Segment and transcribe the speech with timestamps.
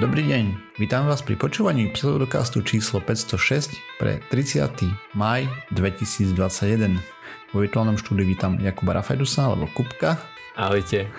[0.00, 4.88] Dobrý deň, vítam vás pri počúvaní pseudokastu číslo 506 pre 30.
[5.12, 5.44] maj
[5.76, 6.96] 2021.
[7.52, 10.16] Vo virtuálnom štúdiu vítam Jakuba Rafajdusa alebo Kupka.
[10.56, 11.12] Ahojte.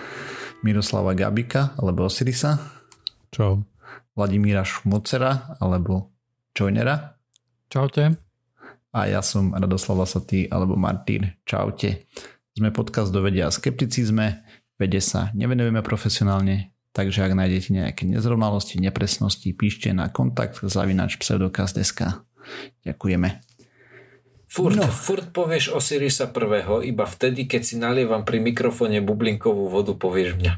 [0.66, 2.58] Miroslava Gabika alebo Osirisa.
[3.30, 3.62] Čau.
[4.18, 6.10] Vladimíra Šmocera alebo
[6.50, 7.14] Čojnera.
[7.70, 8.18] Čaute.
[8.90, 11.38] A ja som Radoslav Lasatý alebo Martýr.
[11.46, 12.10] Čaute.
[12.50, 14.42] Sme podcast do vedia a skepticizme.
[14.74, 22.22] Vede sa nevenujeme profesionálne, Takže ak nájdete nejaké nezrovnalosti, nepresnosti, píšte na kontakt zavinač pseudokaz.sk.
[22.86, 23.42] Ďakujeme.
[24.46, 24.86] Furt, no.
[24.86, 30.52] furt povieš Osirisa prvého, iba vtedy, keď si nalievam pri mikrofóne bublinkovú vodu, povieš mňa.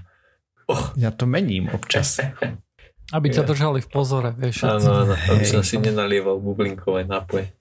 [0.68, 0.92] Oh.
[1.00, 2.20] Ja to mením občas.
[3.16, 4.66] Aby ťa držali v pozore, vieš.
[4.66, 7.54] Áno, áno, aby som si nenalieval bublinkové nápoje.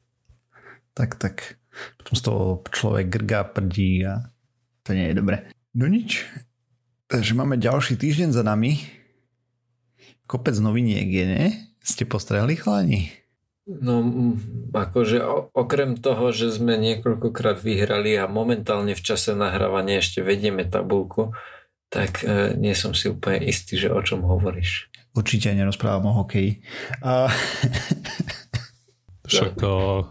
[0.97, 1.61] Tak, tak.
[2.02, 4.25] Potom z toho človek grgá, prdí a
[4.81, 5.45] to nie je dobre.
[5.77, 6.25] No nič,
[7.05, 8.82] Takže máme ďalší týždeň za nami.
[10.26, 11.45] Kopec noviniek je, ne?
[11.86, 13.14] Ste postrehli chlani?
[13.66, 14.02] No,
[14.73, 21.34] akože okrem toho, že sme niekoľkokrát vyhrali a momentálne v čase nahrávania ešte vedieme tabulku,
[21.89, 24.90] tak e, nie som si úplne istý, že o čom hovoríš.
[25.17, 26.62] Určite nerozprávam o hokeji.
[27.02, 27.30] A...
[29.30, 30.06] Však a,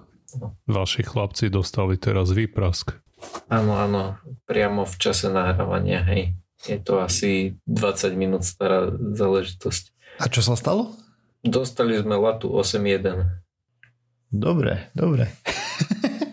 [0.67, 2.99] vaši chlapci dostali teraz výprask.
[3.47, 4.19] Áno, áno,
[4.51, 6.35] priamo v čase nahrávania, hej.
[6.65, 9.93] Je to asi 20 minút stará záležitosť.
[10.21, 10.97] A čo sa stalo?
[11.45, 13.29] Dostali sme latu 8.1.
[14.33, 15.29] Dobre, dobre.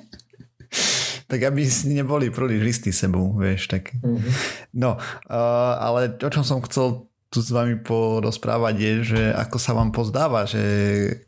[1.32, 3.96] tak aby si neboli príliš istí sebou, vieš, tak.
[4.00, 4.34] Mm-hmm.
[4.76, 9.72] No, uh, ale o čom som chcel tu s vami porozprávať je, že ako sa
[9.72, 10.60] vám pozdáva, že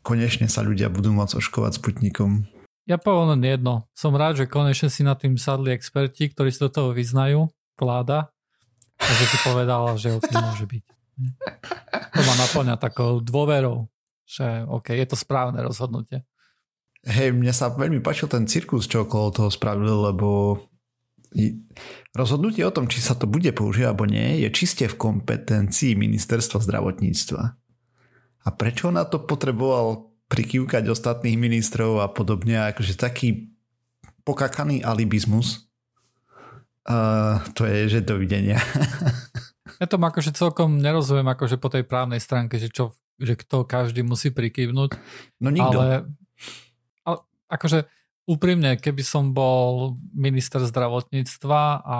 [0.04, 2.44] konečne sa ľudia budú môcť oškovať Sputnikom.
[2.84, 3.88] Ja poviem len jedno.
[3.96, 7.48] Som rád, že konečne si na tým sadli experti, ktorí sa do toho vyznajú,
[7.80, 8.33] vláda,
[9.00, 10.84] a že si povedala, že OK môže byť.
[12.14, 13.86] To ma naplňa takou dôverou,
[14.26, 16.26] že OK, je to správne rozhodnutie.
[17.04, 20.56] Hej, mne sa veľmi páčil ten cirkus, čo okolo toho spravil, lebo
[22.14, 26.62] rozhodnutie o tom, či sa to bude použiť alebo nie, je čiste v kompetencii ministerstva
[26.62, 27.42] zdravotníctva.
[28.44, 33.52] A prečo na to potreboval prikývkať ostatných ministrov a podobne, akože taký
[34.24, 35.68] pokakaný alibizmus,
[36.84, 38.60] Uh, to je, že dovidenia.
[39.80, 44.04] ja tomu akože celkom nerozumiem akože po tej právnej stránke, že, čo, že kto každý
[44.04, 44.90] musí prikývnuť.
[45.40, 45.78] No nikto.
[45.80, 46.12] Ale,
[47.08, 47.16] ale
[47.48, 47.88] akože
[48.28, 51.96] úprimne, keby som bol minister zdravotníctva a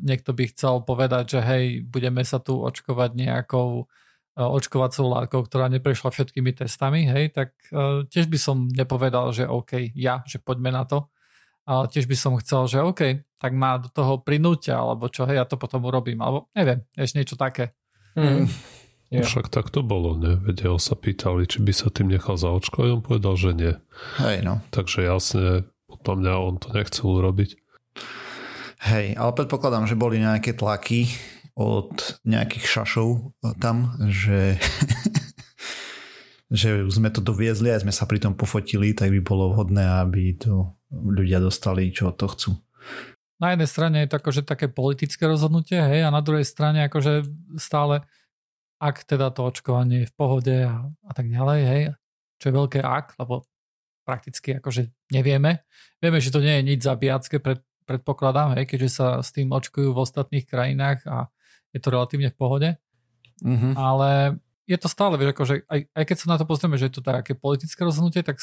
[0.00, 5.68] niekto by chcel povedať, že hej, budeme sa tu očkovať nejakou e, očkovacou látkou, ktorá
[5.72, 10.72] neprešla všetkými testami, hej, tak uh, tiež by som nepovedal, že OK, ja, že poďme
[10.72, 11.08] na to
[11.66, 15.42] ale tiež by som chcel, že OK, tak má do toho prinúťa, alebo čo, hej,
[15.42, 17.74] ja to potom urobím, alebo neviem, ešte niečo také.
[18.14, 18.48] Mm.
[19.06, 19.22] Ja.
[19.22, 20.34] Však tak to bolo, ne?
[20.34, 23.72] Veď sa pýtali, či by sa tým nechal zaočkovať, on povedal, že nie.
[24.18, 24.58] Hej, no.
[24.74, 27.54] Takže jasne, podľa mňa on to nechcel urobiť.
[28.82, 31.06] Hej, ale predpokladám, že boli nejaké tlaky
[31.56, 34.58] od nejakých šašov tam, že
[36.46, 40.38] že sme to doviezli a sme sa pri tom pofotili, tak by bolo vhodné, aby
[40.38, 42.50] to ľudia dostali, čo to chcú.
[43.36, 47.26] Na jednej strane je to akože také politické rozhodnutie, hej, a na druhej strane akože
[47.60, 48.06] stále,
[48.80, 51.82] ak teda to očkovanie je v pohode a, a tak ďalej, hej,
[52.40, 53.44] čo je veľké ak, lebo
[54.06, 55.66] prakticky akože nevieme.
[55.98, 59.90] Vieme, že to nie je nič zabíjacké, pred, predpokladám, hej, keďže sa s tým očkujú
[59.90, 61.28] v ostatných krajinách a
[61.74, 62.68] je to relatívne v pohode.
[63.44, 63.72] Mm-hmm.
[63.76, 66.94] Ale je to stále, vieš, akože aj, aj keď sa na to pozrieme, že je
[66.98, 68.42] to také politické rozhodnutie, tak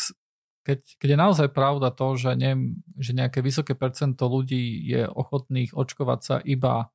[0.63, 5.75] keď, keď je naozaj pravda to, že, neviem, že nejaké vysoké percento ľudí je ochotných
[5.75, 6.88] očkovať sa iba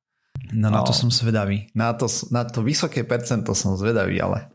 [0.53, 0.97] No na to no.
[0.97, 1.67] som zvedavý.
[1.75, 4.49] Na to, na to vysoké percento som zvedavý, ale...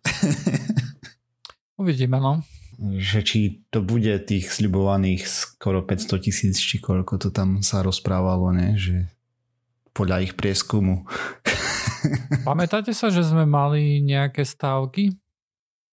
[1.80, 2.42] Uvidíme, no.
[2.78, 8.50] Že či to bude tých sľubovaných skoro 500 tisíc, či koľko to tam sa rozprávalo,
[8.50, 8.74] ne?
[8.74, 9.06] Že
[9.94, 11.06] podľa ich prieskumu.
[12.42, 15.14] Pamätáte sa, že sme mali nejaké stávky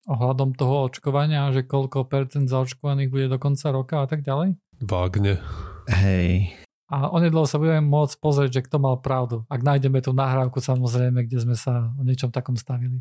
[0.09, 4.57] ohľadom toho očkovania, že koľko percent zaočkovaných bude do konca roka a tak ďalej?
[4.81, 5.37] Vágne.
[5.89, 6.57] Hej.
[6.91, 9.47] A onedlho sa budeme môcť pozrieť, že kto mal pravdu.
[9.47, 12.99] Ak nájdeme tú nahrávku samozrejme, kde sme sa o niečom takom stavili.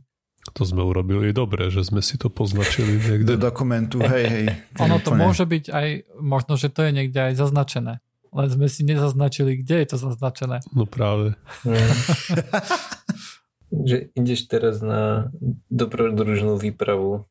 [0.57, 3.37] To sme urobili dobre, že sme si to poznačili niekde.
[3.37, 4.47] Do dokumentu, hej, hej.
[4.81, 8.87] Ono to môže byť aj, možno, že to je niekde aj zaznačené len sme si
[8.87, 10.63] nezaznačili, kde je to zaznačené.
[10.71, 11.35] No práve.
[13.89, 15.31] že ideš teraz na
[15.71, 17.27] dobrodružnú výpravu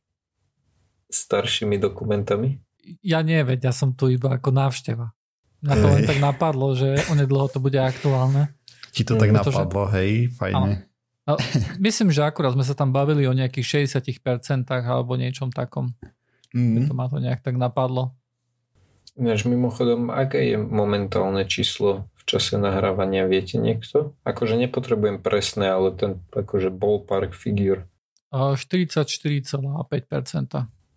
[1.12, 2.60] staršími dokumentami?
[3.04, 5.12] Ja nie, veď ja som tu iba ako návšteva.
[5.60, 8.56] Na to len tak napadlo, že onedlho to bude aktuálne.
[8.96, 9.94] Ti to tak napadlo, že...
[10.00, 10.88] hej, fajne.
[10.88, 10.90] A
[11.30, 11.38] No,
[11.78, 15.94] myslím, že akurát sme sa tam bavili o nejakých 60% alebo niečom takom.
[16.58, 16.90] Mm.
[16.90, 18.18] To ma to nejak tak napadlo.
[19.20, 24.16] Než mimochodom, aké je momentálne číslo v čase nahrávania, viete niekto?
[24.24, 27.84] Akože nepotrebujem presné, ale ten akože ballpark figure.
[28.32, 29.60] 44,5%.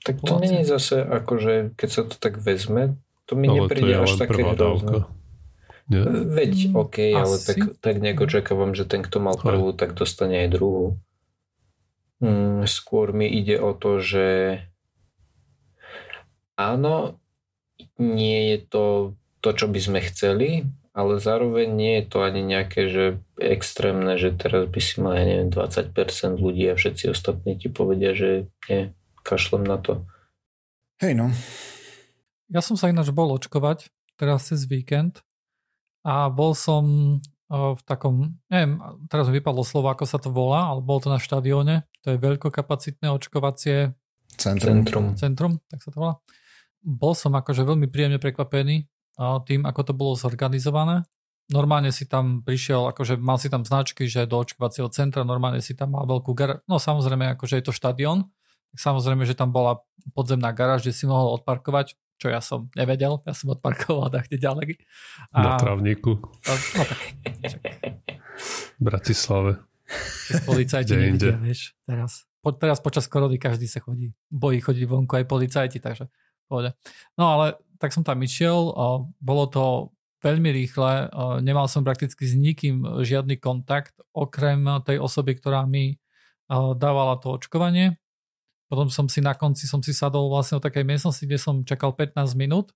[0.03, 4.19] Tak to není zase, akože keď sa to tak vezme, to mi ale nepríde až
[4.19, 5.07] také hrozné.
[5.91, 6.07] Nie?
[6.07, 7.19] Veď, mm, OK, Asi.
[7.19, 10.87] ale tak, tak nejak očakávam, že ten, kto mal prvú, tak dostane aj druhú.
[12.23, 14.59] Mm, skôr mi ide o to, že
[16.55, 17.19] áno,
[17.99, 18.85] nie je to
[19.43, 23.05] to, čo by sme chceli, ale zároveň nie je to ani nejaké, že
[23.41, 28.15] extrémne, že teraz by si mal, ja neviem, 20% ľudí a všetci ostatní ti povedia,
[28.15, 28.95] že nie,
[29.27, 30.07] kašlem na to.
[31.03, 31.27] Hej no.
[32.53, 33.91] Ja som sa ináč bol očkovať
[34.21, 35.25] teraz cez víkend
[36.07, 37.19] a bol som
[37.53, 38.81] v takom, neviem,
[39.13, 41.85] teraz mi vypadlo slovo, ako sa to volá, ale bolo to na štadióne.
[42.07, 43.93] To je veľkokapacitné očkovacie
[44.41, 45.13] centrum.
[45.19, 46.15] centrum, tak sa to volá.
[46.83, 48.91] Bol som akože veľmi príjemne prekvapený
[49.47, 51.07] tým, ako to bolo zorganizované.
[51.51, 55.75] Normálne si tam prišiel, akože mal si tam značky, že do očkovacieho centra, normálne si
[55.75, 58.31] tam mal veľkú garáž, no samozrejme, akože je to štadión,
[58.73, 59.85] tak samozrejme, že tam bola
[60.17, 64.79] podzemná garáž, kde si mohol odparkovať čo ja som nevedel, ja som odparkoval takde ďalej.
[65.35, 66.23] A, Na trávniku.
[66.47, 67.01] A, no tak,
[68.79, 69.59] v Bratislave.
[70.47, 72.31] Policajti nevidia, vieš, teraz.
[72.39, 76.07] Po, teraz počas korony každý sa chodí, bojí chodiť vonku aj policajti, takže
[76.53, 76.77] pohode.
[77.17, 78.77] No ale tak som tam išiel,
[79.19, 79.65] bolo to
[80.21, 81.09] veľmi rýchle,
[81.41, 85.97] nemal som prakticky s nikým žiadny kontakt, okrem tej osoby, ktorá mi
[86.53, 87.99] dávala to očkovanie
[88.73, 91.93] potom som si na konci som si sadol vlastne o takej miestnosti, kde som čakal
[91.93, 92.73] 15 minút.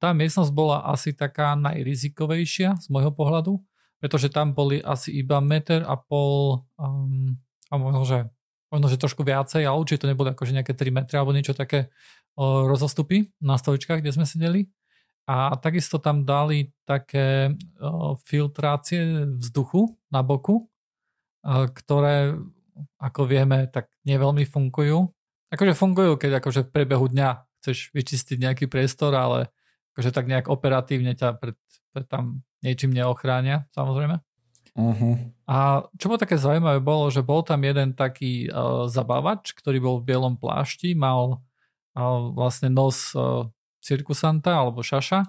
[0.00, 3.60] Tá miestnosť bola asi taká najrizikovejšia z môjho pohľadu,
[4.00, 7.36] pretože tam boli asi iba meter a pol um,
[7.68, 8.18] a možno, že,
[8.72, 11.92] možno, že trošku viacej, ale určite to neboli akože nejaké 3 metre alebo niečo také
[12.38, 14.70] rozostupy na stoličkách, kde sme sedeli.
[15.28, 17.52] A takisto tam dali také
[18.24, 20.70] filtrácie vzduchu na boku,
[21.44, 22.32] ktoré
[22.96, 25.10] ako vieme, tak neveľmi fungujú.
[25.52, 29.52] Akože fungujú, keď akože v priebehu dňa chceš vyčistiť nejaký priestor, ale
[29.92, 31.58] akože tak nejak operatívne ťa pred,
[31.92, 34.22] pred tam niečím neochránia, samozrejme.
[34.78, 35.18] Uh-huh.
[35.50, 39.96] A čo bolo také zaujímavé bolo, že bol tam jeden taký uh, zabávač, ktorý bol
[39.98, 41.42] v bielom plášti, mal
[42.32, 43.50] vlastne nos uh,
[43.82, 45.26] cirkusanta alebo šaša.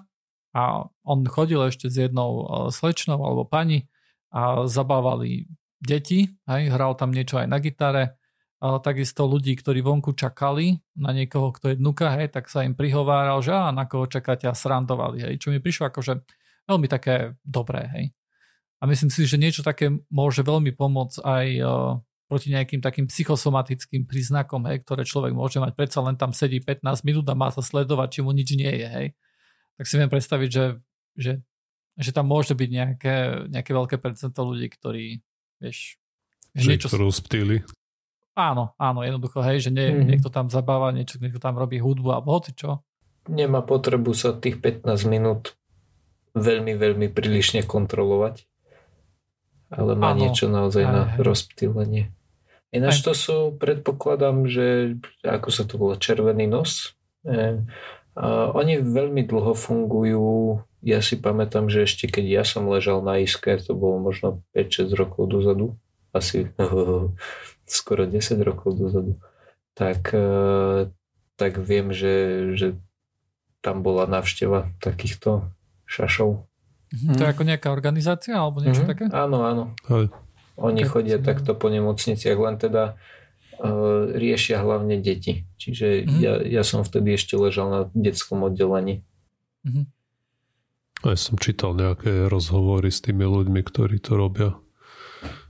[0.50, 3.86] A on chodil ešte s jednou uh, slečnou alebo pani
[4.30, 5.50] a zabávali
[5.80, 8.20] deti, hej, hral tam niečo aj na gitare,
[8.60, 12.76] ale takisto ľudí, ktorí vonku čakali na niekoho, kto je dnuka, hej, tak sa im
[12.76, 16.20] prihováral, že á, na koho čakáte a srandovali, hej, čo mi prišlo akože
[16.68, 18.04] veľmi také dobré, hej.
[18.80, 24.06] A myslím si, že niečo také môže veľmi pomôcť aj uh, proti nejakým takým psychosomatickým
[24.06, 25.74] príznakom, hej, ktoré človek môže mať.
[25.74, 28.86] Predsa len tam sedí 15 minút a má sa sledovať, či mu nič nie je.
[28.86, 29.06] Hej.
[29.74, 30.64] Tak si viem predstaviť, že,
[31.18, 31.32] že,
[31.98, 33.14] že tam môže byť nejaké,
[33.50, 35.18] nejaké veľké percento ľudí, ktorí
[35.60, 36.00] Vieš,
[36.56, 36.88] že niečo...
[36.88, 37.60] rozptýli.
[38.32, 40.08] Áno, áno, jednoducho, hej, že nie, mm-hmm.
[40.08, 42.80] niekto tam zabáva, niečo, niekto tam robí hudbu alebo hoci čo.
[43.28, 45.60] Nemá potrebu sa tých 15 minút
[46.32, 48.48] veľmi, veľmi prílišne kontrolovať,
[49.76, 52.08] ale má áno, niečo naozaj aj, na rozptýlenie.
[52.70, 56.94] Ináč to sú, predpokladám, že ako sa to volá, červený nos.
[57.26, 57.66] E,
[58.14, 63.20] a oni veľmi dlho fungujú ja si pamätám, že ešte keď ja som ležal na
[63.20, 65.76] iske, to bolo možno 5-6 rokov dozadu,
[66.16, 66.48] asi
[67.68, 69.20] skoro 10 rokov dozadu,
[69.76, 70.88] tak, eh,
[71.36, 72.16] tak viem, že,
[72.56, 72.68] že
[73.60, 75.52] tam bola návšteva takýchto
[75.84, 76.48] šašov.
[76.90, 77.14] Mhm.
[77.20, 78.90] To je ako nejaká organizácia alebo niečo mm-hmm.
[78.90, 79.04] také?
[79.14, 79.64] Áno, áno.
[79.86, 80.10] Hej.
[80.60, 85.48] Oni chodia takto po nemocniciach, len teda uh, riešia hlavne deti.
[85.56, 86.20] Čiže mm-hmm.
[86.20, 89.00] ja, ja som vtedy ešte ležal na detskom oddelení.
[89.64, 89.84] Mm-hmm.
[91.00, 94.52] Ja som čítal nejaké rozhovory s tými ľuďmi, ktorí to robia.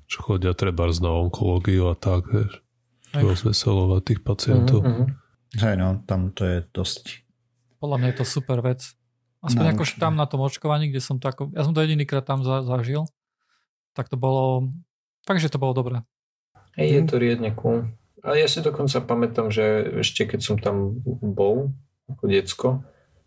[0.07, 2.63] Čo chodia treba na onkológiu a tak, vieš.
[3.11, 4.87] Rozveselovať tých pacientov.
[4.87, 5.07] Mm-hmm.
[5.59, 7.27] Hej no, tam to je dosť.
[7.83, 8.95] Podľa mňa je to super vec.
[9.43, 12.23] Aspoň no, ako tam na tom očkovaní, kde som to ako, ja som to jedinýkrát
[12.23, 13.09] tam za, zažil,
[13.97, 14.69] tak to bolo,
[15.27, 15.97] takže to bolo dobré.
[16.79, 17.91] Hej, je to riadne cool.
[18.21, 21.73] Ale ja si dokonca pamätám, že ešte keď som tam bol
[22.11, 22.69] ako decko,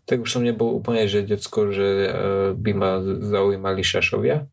[0.04, 2.10] tak už som nebol úplne, že decko, že e,
[2.54, 4.46] by ma zaujímali šašovia,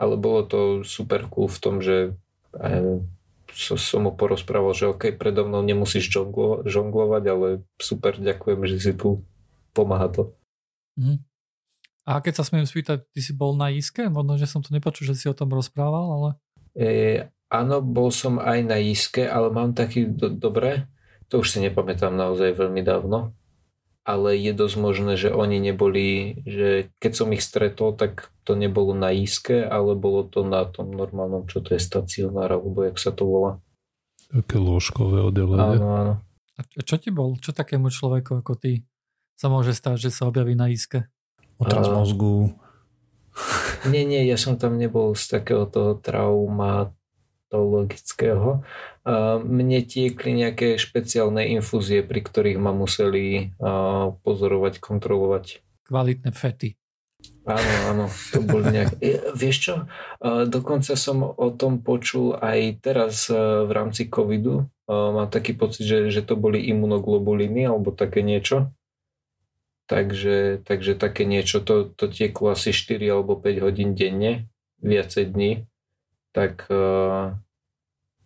[0.00, 2.16] ale bolo to super cool v tom, že
[2.56, 3.02] e,
[3.52, 8.92] som mu porozprával, že OK, predo mnou nemusíš žonglo, žonglovať, ale super, ďakujem, že si
[8.96, 9.24] tu,
[9.76, 10.32] pomáha to.
[10.96, 11.20] Mm.
[12.08, 14.08] A keď sa smiem spýtať, ty si bol na iske?
[14.08, 16.28] Možno, že som to nepočul, že si o tom rozprával, ale...
[16.78, 16.86] E,
[17.50, 20.86] áno, bol som aj na Iske, ale mám taký do, dobre,
[21.26, 23.34] to už si nepamätám naozaj veľmi dávno,
[24.06, 28.94] ale je dosť možné, že oni neboli, že keď som ich stretol, tak to nebolo
[28.94, 33.10] na Iske, ale bolo to na tom normálnom, čo to je stacionár, alebo jak sa
[33.10, 33.52] to volá.
[34.30, 35.82] Také lôžkové oddelenie.
[35.82, 36.14] Áno, áno.
[36.58, 37.38] A čo ti bol?
[37.42, 38.86] Čo takému človeku ako ty
[39.38, 41.06] sa môže stať, že sa objaví na iske?
[41.58, 42.54] Otraz A- mozgu.
[43.86, 48.66] Nie, nie, ja som tam nebol z takého toho traumatologického.
[49.44, 53.54] Mne tiekli nejaké špeciálne infúzie, pri ktorých ma museli
[54.26, 55.62] pozorovať, kontrolovať.
[55.86, 56.74] Kvalitné fety.
[57.48, 58.92] Áno, áno, to boli nejak...
[59.00, 59.88] E, Vieš čo,
[60.46, 64.68] dokonca som o tom počul aj teraz e, v rámci covidu.
[64.88, 68.72] Mám taký pocit, že, že to boli imunoglobuliny alebo také niečo.
[69.88, 74.44] Takže, takže také niečo, to, to tieklo asi 4 alebo 5 hodín denne,
[74.84, 75.64] viacej dní.
[76.36, 76.84] Tak, e,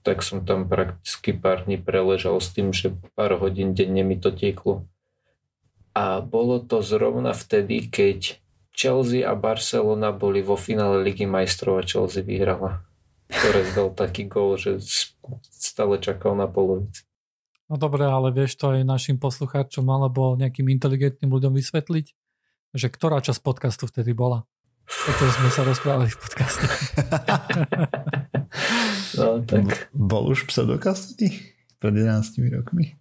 [0.02, 4.34] tak som tam prakticky pár dní preležal s tým, že pár hodín denne mi to
[4.34, 4.90] tieklo.
[5.94, 8.42] A bolo to zrovna vtedy, keď
[8.74, 12.82] Chelsea a Barcelona boli vo finále Ligy majstrov a Chelsea vyhrala.
[13.30, 14.82] Torres dal taký gól, že
[15.54, 17.06] stále čakal na polovici.
[17.72, 22.06] No dobre, ale vieš to aj našim poslucháčom alebo nejakým inteligentným ľuďom vysvetliť,
[22.76, 24.44] že ktorá časť podcastu vtedy bola?
[24.84, 26.66] O ktorej sme sa rozprávali v podcaste.
[29.12, 31.32] No tak, Bol už pseudokastody
[31.80, 32.96] pred 11 rokmi.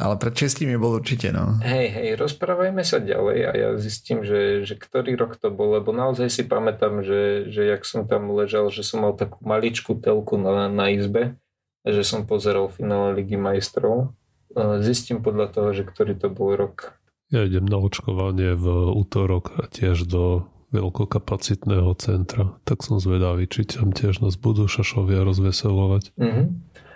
[0.00, 1.60] Ale pred 6 bol určite, no.
[1.60, 5.92] hej, hej, rozprávajme sa ďalej a ja zistím, že, že ktorý rok to bol, lebo
[5.92, 10.40] naozaj si pamätám, že, že jak som tam ležal, že som mal takú maličkú telku
[10.40, 11.36] na, na izbe,
[11.84, 14.16] že som pozeral finále Ligy majstrov.
[14.56, 16.96] A Zistím podľa toho, že ktorý to bol rok.
[17.28, 22.54] Ja idem na očkovanie v útorok a tiež do veľkokapacitného centra.
[22.66, 26.14] Tak som zvedavý, či tam tiež nás budú šašovia rozveselovať.
[26.18, 26.42] Mhm.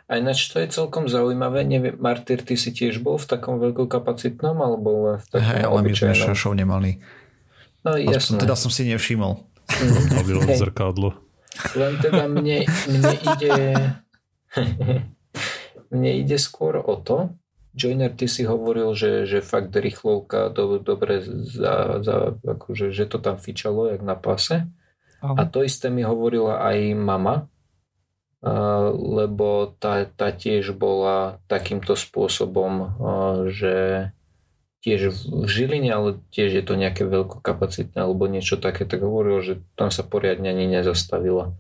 [0.09, 1.68] A ináč to je celkom zaujímavé.
[1.68, 5.92] Neviem, Martyr, ty si tiež bol v takom veľkokapacitnom alebo v takom Hej, ale my
[5.92, 6.97] sme šošov nemali.
[7.85, 8.37] No Aspoň jasné.
[8.40, 9.37] teda som si nevšimol.
[9.68, 10.64] Len Hej.
[10.64, 11.12] zrkadlo.
[11.76, 13.52] Len teda mne, mne ide
[15.95, 17.33] mne ide skôr o to,
[17.79, 23.23] Joiner, ty si hovoril, že, že fakt rýchlovka do, dobre za, za, akože, že to
[23.23, 24.67] tam fičalo jak na pase.
[25.23, 25.50] A Áno.
[25.50, 27.47] to isté mi hovorila aj mama,
[28.43, 32.87] a, lebo tá, tá tiež bola takýmto spôsobom, a,
[33.50, 33.75] že
[34.83, 39.55] tiež v Žiline, ale tiež je to nejaké veľkokapacitné alebo niečo také, tak hovoril, že
[39.75, 41.55] tam sa poriadne ani nezastavila.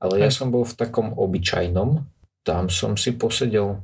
[0.00, 2.04] Ale ja som bol v takom obyčajnom,
[2.44, 3.80] tam som si posedel.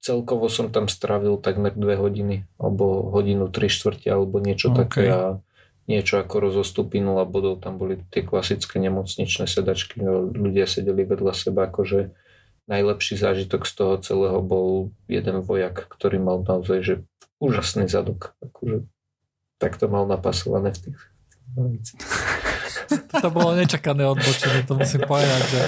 [0.00, 4.76] Celkovo som tam strávil takmer dve hodiny, alebo hodinu, tri štvrte, alebo niečo OK.
[4.80, 5.22] také a
[5.84, 11.34] niečo ako rozostupinu a bodov, tam boli tie klasické nemocničné sedačky, no, ľudia sedeli vedľa
[11.34, 12.14] seba, akože
[12.70, 16.94] najlepší zážitok z toho celého bol jeden vojak, ktorý mal naozaj že
[17.42, 18.86] úžasný zadok, akože
[19.58, 21.00] tak to mal napasované v tých
[23.22, 25.60] To bolo nečakané odbočenie, to musím povedať, že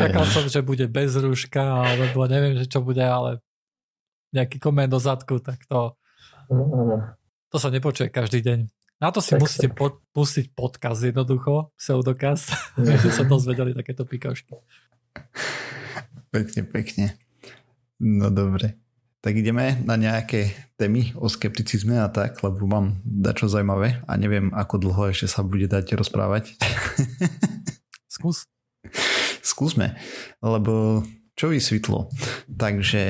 [0.00, 3.40] čakal som, že bude bez rúška, alebo neviem, že čo bude, ale
[4.32, 5.96] nejaký koment do zadku, tak to,
[6.48, 7.00] no,
[7.48, 8.58] to sa nepočuje každý deň.
[9.02, 9.76] Na to si Tak, musíte tak.
[9.76, 12.48] pod, pustiť podcast jednoducho, pseudokast,
[13.02, 14.54] že sa dozvedeli takéto pikošky.
[16.32, 17.06] Pekne, pekne.
[18.00, 18.80] No dobre.
[19.24, 24.52] Tak ideme na nejaké témy o skepticizme a tak, lebo mám dačo zaujímavé a neviem,
[24.52, 26.52] ako dlho ešte sa bude dať rozprávať.
[28.20, 28.44] Skús.
[29.40, 29.96] Skúsme,
[30.44, 31.00] lebo
[31.40, 32.12] čo vysvetlo.
[32.52, 33.04] Takže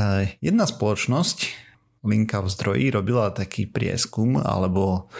[0.00, 1.38] eh, jedna spoločnosť,
[2.08, 5.12] Linka v zdroji, robila taký prieskum, alebo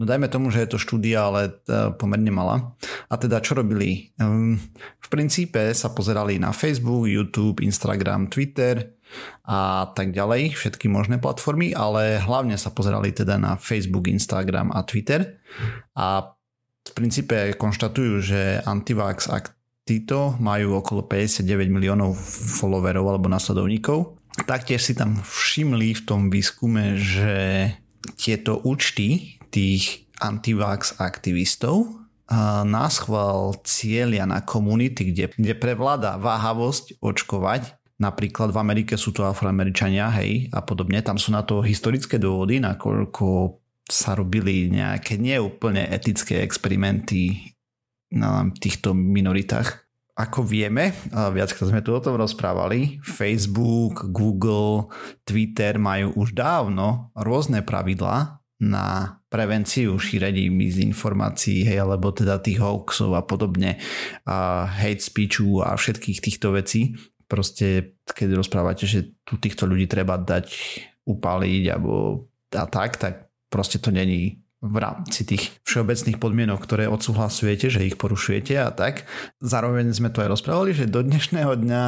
[0.00, 2.72] no dajme tomu, že je to štúdia, ale eh, pomerne malá.
[3.12, 4.16] A teda čo robili?
[4.16, 4.56] Ehm,
[5.04, 8.96] V princípe sa pozerali na Facebook, YouTube, Instagram, Twitter
[9.44, 14.86] a tak ďalej, všetky možné platformy, ale hlavne sa pozerali teda na Facebook, Instagram a
[14.86, 15.42] Twitter.
[15.98, 16.32] A
[16.80, 19.42] v princípe konštatujú, že Antivax a
[19.82, 22.14] títo majú okolo 59 miliónov
[22.62, 24.16] followerov alebo nasledovníkov.
[24.46, 27.66] Taktiež si tam všimli v tom výskume, že
[28.14, 32.00] tieto účty tých antivax aktivistov
[32.64, 37.74] náschval cieľia na komunity, kde, kde prevláda váhavosť očkovať.
[38.00, 41.02] Napríklad v Amerike sú to afroameričania, hej, a podobne.
[41.04, 47.52] Tam sú na to historické dôvody, nakoľko sa robili nejaké neúplne etické experimenty
[48.14, 49.84] na týchto minoritách.
[50.16, 54.88] Ako vieme, viackrát sme tu o tom rozprávali, Facebook, Google,
[55.26, 60.50] Twitter majú už dávno rôzne pravidlá na prevenciu šírení
[60.90, 63.78] informácií, hej, alebo teda tých hoaxov a podobne,
[64.26, 66.98] a hate speechu a všetkých týchto vecí.
[67.30, 70.50] Proste, keď rozprávate, že tu týchto ľudí treba dať
[71.06, 77.70] upaliť alebo a tak, tak proste to není v rámci tých všeobecných podmienok, ktoré odsúhlasujete,
[77.70, 79.08] že ich porušujete a tak.
[79.40, 81.82] Zároveň sme to aj rozprávali, že do dnešného dňa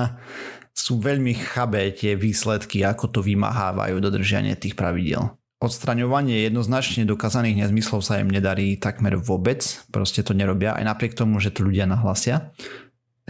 [0.73, 5.42] sú veľmi chabé tie výsledky, ako to vymahávajú dodržianie tých pravidel.
[5.63, 9.63] Odstraňovanie jednoznačne dokázaných nezmyslov sa im nedarí takmer vôbec,
[9.95, 12.51] proste to nerobia, aj napriek tomu, že to ľudia nahlasia.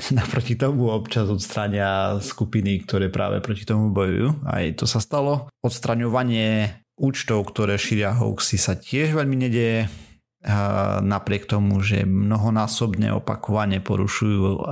[0.17, 4.49] Naproti tomu občas odstrania skupiny, ktoré práve proti tomu bojujú.
[4.49, 5.53] Aj to sa stalo.
[5.61, 9.93] Odstraňovanie účtov, ktoré šíria hoaxy sa tiež veľmi nedieje.
[11.05, 14.65] Napriek tomu, že mnohonásobne opakovane porušujú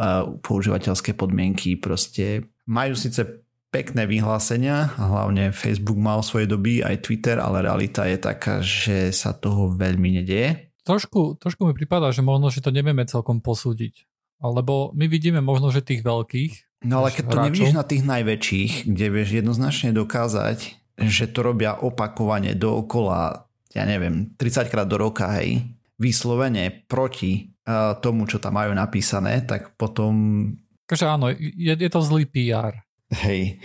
[0.43, 7.63] používateľské podmienky, proste majú síce pekné vyhlásenia, hlavne Facebook mal svoje doby, aj Twitter, ale
[7.63, 10.75] realita je taká, že sa toho veľmi nedieje.
[10.83, 14.11] Trošku, trošku mi prípada, že možno, že to nevieme celkom posúdiť.
[14.43, 16.83] Lebo my vidíme možno, že tých veľkých.
[16.89, 20.59] No ale keď to hráčov, nevidíš na tých najväčších, kde vieš jednoznačne dokázať,
[21.01, 23.47] že to robia opakovane dookola,
[23.77, 25.63] ja neviem, 30 krát do roka, hej,
[26.01, 30.49] vyslovene proti uh, tomu, čo tam majú napísané, tak potom...
[30.89, 32.81] Takže áno, je, je to zlý PR.
[33.11, 33.59] Hej.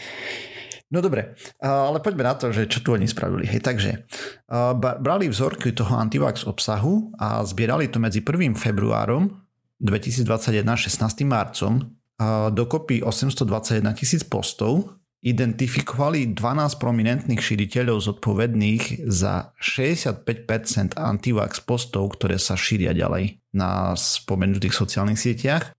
[0.94, 3.50] No dobre, ale poďme na to, že čo tu oni spravili.
[3.50, 4.06] Hej, takže
[5.02, 8.54] brali vzorky toho antivax obsahu a zbierali to medzi 1.
[8.54, 9.34] februárom
[9.82, 11.26] 2021 16.
[11.26, 11.82] marcom
[12.54, 14.94] dokopy 821 tisíc postov
[15.26, 24.78] identifikovali 12 prominentných šíriteľov zodpovedných za 65% antivax postov, ktoré sa šíria ďalej na spomenutých
[24.78, 25.74] sociálnych sieťach.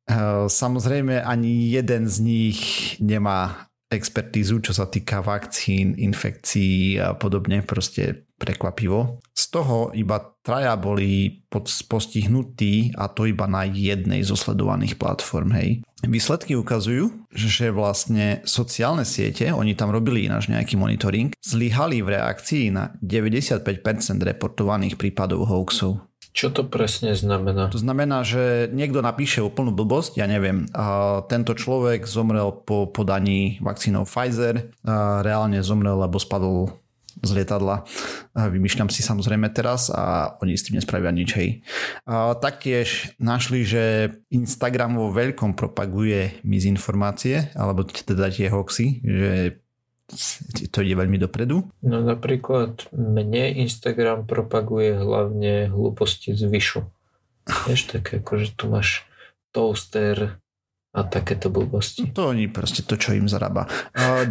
[0.51, 2.61] Samozrejme ani jeden z nich
[2.99, 9.23] nemá expertízu, čo sa týka vakcín, infekcií a podobne, proste prekvapivo.
[9.33, 11.43] Z toho iba traja boli
[11.89, 15.57] postihnutí a to iba na jednej zo sledovaných platform.
[15.57, 15.81] Hej.
[16.05, 22.71] Výsledky ukazujú, že vlastne sociálne siete, oni tam robili ináč nejaký monitoring, zlyhali v reakcii
[22.71, 23.65] na 95%
[24.21, 26.06] reportovaných prípadov hoaxov.
[26.37, 27.73] Čo to presne znamená?
[27.73, 33.57] To znamená, že niekto napíše úplnú blbosť, ja neviem, a tento človek zomrel po podaní
[33.65, 36.77] vakcínou Pfizer, a reálne zomrel, lebo spadol
[37.25, 37.89] z lietadla.
[38.37, 41.33] Vymýšľam si samozrejme teraz a oni s tým nespravia nič.
[41.33, 41.65] Hej.
[42.05, 49.65] A taktiež našli, že Instagram vo veľkom propaguje mizinformácie, alebo teda tie hoxy, že
[50.71, 51.67] to ide veľmi dopredu?
[51.83, 56.87] No napríklad mne Instagram propaguje hlavne hlúposti z vyšu.
[57.67, 59.03] Vieš, také ako, že tu máš
[59.51, 60.39] toaster
[60.97, 62.09] a takéto blbosti.
[62.09, 63.69] No to oni proste to, čo im zarába.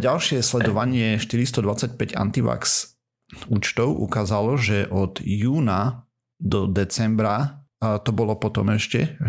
[0.00, 2.96] Ďalšie sledovanie 425 antivax
[3.46, 9.20] účtov ukázalo, že od júna do decembra a to bolo potom ešte,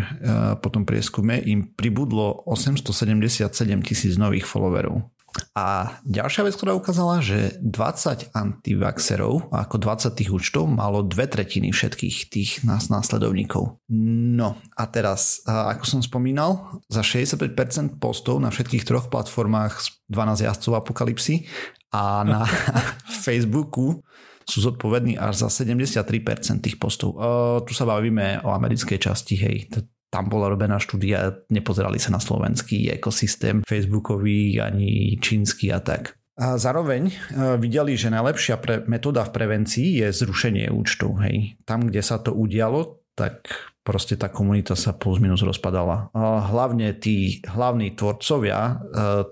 [0.64, 3.52] po tom prieskume, im pribudlo 877
[3.84, 5.04] tisíc nových followerov.
[5.52, 11.70] A ďalšia vec, ktorá ukázala, že 20 antivaxerov, ako 20 tých účtov, malo dve tretiny
[11.70, 13.76] všetkých tých nás následovníkov.
[13.92, 20.72] No a teraz, ako som spomínal, za 65% postov na všetkých troch platformách 12 jazdcov
[20.80, 21.44] apokalipsy
[21.92, 22.42] a na
[23.24, 24.00] Facebooku
[24.48, 27.20] sú zodpovední až za 73% tých postov.
[27.20, 29.68] Uh, tu sa bavíme o americkej časti, hej
[30.08, 36.16] tam bola robená štúdia, nepozerali sa na slovenský ekosystém facebookový ani čínsky a tak.
[36.38, 37.14] A zároveň e,
[37.58, 41.10] videli, že najlepšia pre, metóda v prevencii je zrušenie účtu.
[41.18, 41.58] Hej.
[41.66, 43.50] Tam, kde sa to udialo, tak
[43.82, 46.14] proste tá komunita sa plus minus rozpadala.
[46.14, 48.74] A hlavne tí hlavní tvorcovia e,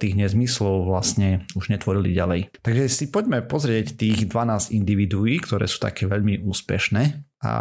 [0.03, 2.51] tých nezmyslov vlastne už netvorili ďalej.
[2.67, 7.23] Takže si poďme pozrieť tých 12 individuí, ktoré sú také veľmi úspešné.
[7.47, 7.53] A...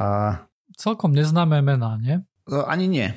[0.74, 2.26] Celkom neznáme mená, nie?
[2.50, 3.08] E, ani nie.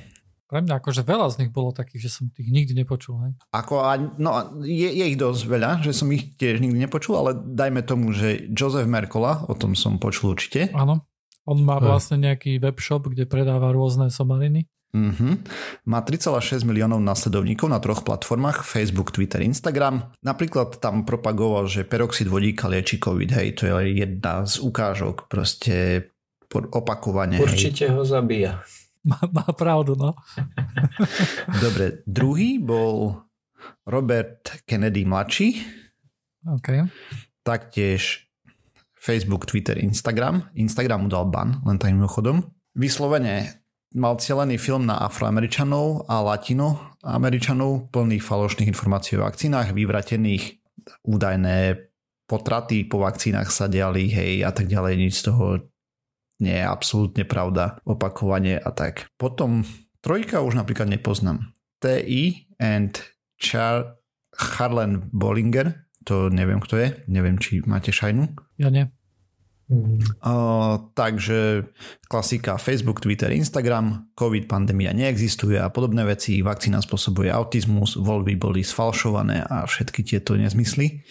[0.48, 3.20] Pre mňa akože veľa z nich bolo takých, že som tých nikdy nepočul.
[3.20, 3.32] Hej.
[3.52, 3.84] Ako,
[4.16, 8.16] no, je, je ich dosť veľa, že som ich tiež nikdy nepočul, ale dajme tomu,
[8.16, 10.72] že Joseph Merkola, o tom som počul určite.
[10.72, 11.04] Áno,
[11.44, 14.64] on má vlastne nejaký webshop, kde predáva rôzne somariny.
[14.88, 15.36] Uh-huh.
[15.84, 20.16] Má 3,6 miliónov následovníkov na troch platformách Facebook, Twitter, Instagram.
[20.24, 26.08] Napríklad tam propagoval, že peroxid vodíka lieči COVID, hej, to je jedna z ukážok, proste
[26.48, 27.36] opakovane.
[27.36, 27.92] Určite hej.
[27.92, 28.64] ho zabíja.
[29.04, 30.14] Má, má pravdu, no.
[31.64, 33.22] Dobre, druhý bol
[33.86, 35.62] Robert Kennedy mladší.
[36.46, 36.88] OK.
[37.42, 38.28] Taktiež
[38.98, 40.50] Facebook, Twitter, Instagram.
[40.54, 42.42] Instagram mu dal ban, len tak mimochodom.
[42.74, 43.64] Vyslovene
[43.96, 50.60] mal cieľený film na afroameričanov a latinoameričanov plných falošných informácií o vakcínach, vyvratených
[51.08, 51.88] údajné
[52.28, 55.44] potraty po vakcínach sa diali, hej, a tak ďalej, nič z toho
[56.38, 59.10] nie je absolútne pravda, opakovanie a tak.
[59.18, 59.66] Potom
[60.02, 61.54] trojka už napríklad nepoznám.
[61.78, 62.98] TI and
[63.38, 63.98] Char-
[64.34, 68.30] Harlan Bollinger, to neviem kto je, neviem či máte šajnu.
[68.58, 68.86] Ja nie.
[69.68, 71.68] Uh, takže
[72.08, 78.64] klasika Facebook, Twitter, Instagram, COVID pandémia neexistuje a podobné veci, vakcína spôsobuje autizmus, voľby boli
[78.64, 81.04] sfalšované a všetky tieto nezmysly.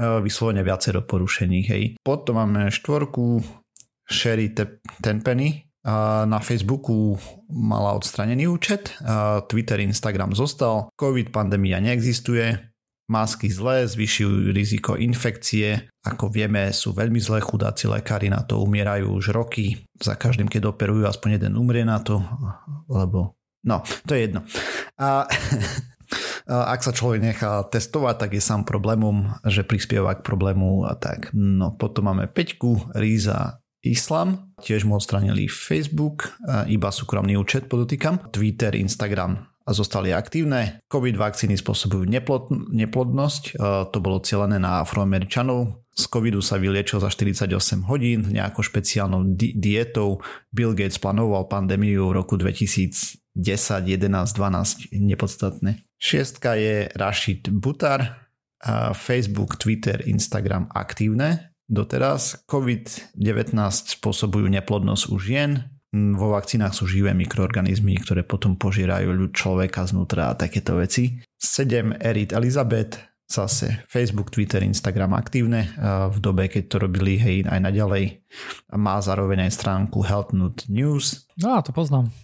[0.00, 1.60] Uh, vyslovene viacero porušení.
[1.68, 2.00] Hej.
[2.00, 3.44] Potom máme štvorku
[4.10, 4.52] Sherry
[5.00, 5.70] Tenpenny,
[6.26, 7.16] na Facebooku
[7.48, 8.92] mala odstranený účet,
[9.48, 12.52] Twitter, Instagram zostal, COVID pandémia neexistuje,
[13.10, 15.88] masky zlé, zvyšujú riziko infekcie.
[16.06, 19.82] Ako vieme, sú veľmi zlé chudáci lekári na to, umierajú už roky.
[19.98, 22.22] Za každým, keď operujú, aspoň jeden umrie na to,
[22.86, 23.34] lebo...
[23.60, 24.40] No, to je jedno.
[24.96, 25.28] A
[26.70, 31.28] ak sa človek nechá testovať, tak je sám problémom, že prispieva k problému a tak.
[31.36, 36.36] No, potom máme Peťku, Ríza, Islam, tiež mu odstranili Facebook,
[36.68, 40.84] iba súkromný účet podotýkam, Twitter, Instagram a zostali aktívne.
[40.90, 43.56] COVID vakcíny spôsobujú neplod, neplodnosť,
[43.88, 45.80] to bolo cieľené na afroameričanov.
[45.96, 50.20] Z covidu sa vyliečil za 48 hodín nejakou špeciálnou di- dietou.
[50.52, 55.84] Bill Gates plánoval pandémiu v roku 2010, 11, 12, nepodstatné.
[56.00, 58.28] Šiestka je Rashid Butar,
[58.92, 62.42] Facebook, Twitter, Instagram aktívne doteraz.
[62.50, 63.54] COVID-19
[63.94, 70.30] spôsobujú neplodnosť u žien, vo vakcínach sú živé mikroorganizmy, ktoré potom požierajú ľud človeka znútra
[70.30, 71.18] a takéto veci.
[71.42, 71.98] 7.
[71.98, 72.94] Erit Elizabeth,
[73.26, 75.74] zase Facebook, Twitter, Instagram aktívne
[76.10, 78.22] v dobe, keď to robili hej aj naďalej.
[78.78, 80.30] Má zároveň aj stránku Health
[80.70, 81.26] News.
[81.42, 82.14] No, to poznám.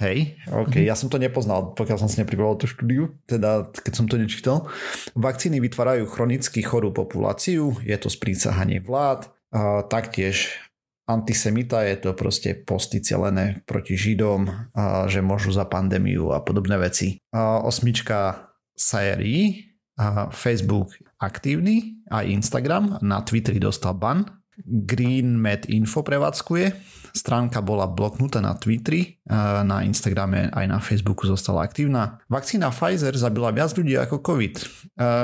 [0.00, 0.88] Hej, ok, mm-hmm.
[0.88, 4.64] ja som to nepoznal, pokiaľ som si nepripravoval tú štúdiu, teda keď som to nečítal.
[5.12, 10.56] Vakcíny vytvárajú chronicky chorú populáciu, je to sprísahanie vlád, a taktiež
[11.04, 16.80] antisemita, je to proste posty celené proti Židom, a že môžu za pandémiu a podobné
[16.80, 17.20] veci.
[17.36, 19.68] A osmička Sayeri,
[20.00, 24.39] a Facebook aktívny, aj Instagram, na Twitteri dostal ban.
[24.66, 26.74] Green Med Info prevádzkuje,
[27.16, 29.18] stránka bola bloknutá na Twitteri,
[29.64, 32.20] na Instagrame aj na Facebooku zostala aktívna.
[32.28, 34.54] Vakcína Pfizer zabila viac ľudí ako COVID.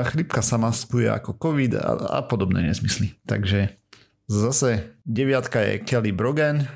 [0.09, 3.13] Chrypka sa maskuje ako COVID a, a podobné nezmysly.
[3.29, 3.77] Takže
[4.27, 6.67] Zase deviatka je Kelly Brogan,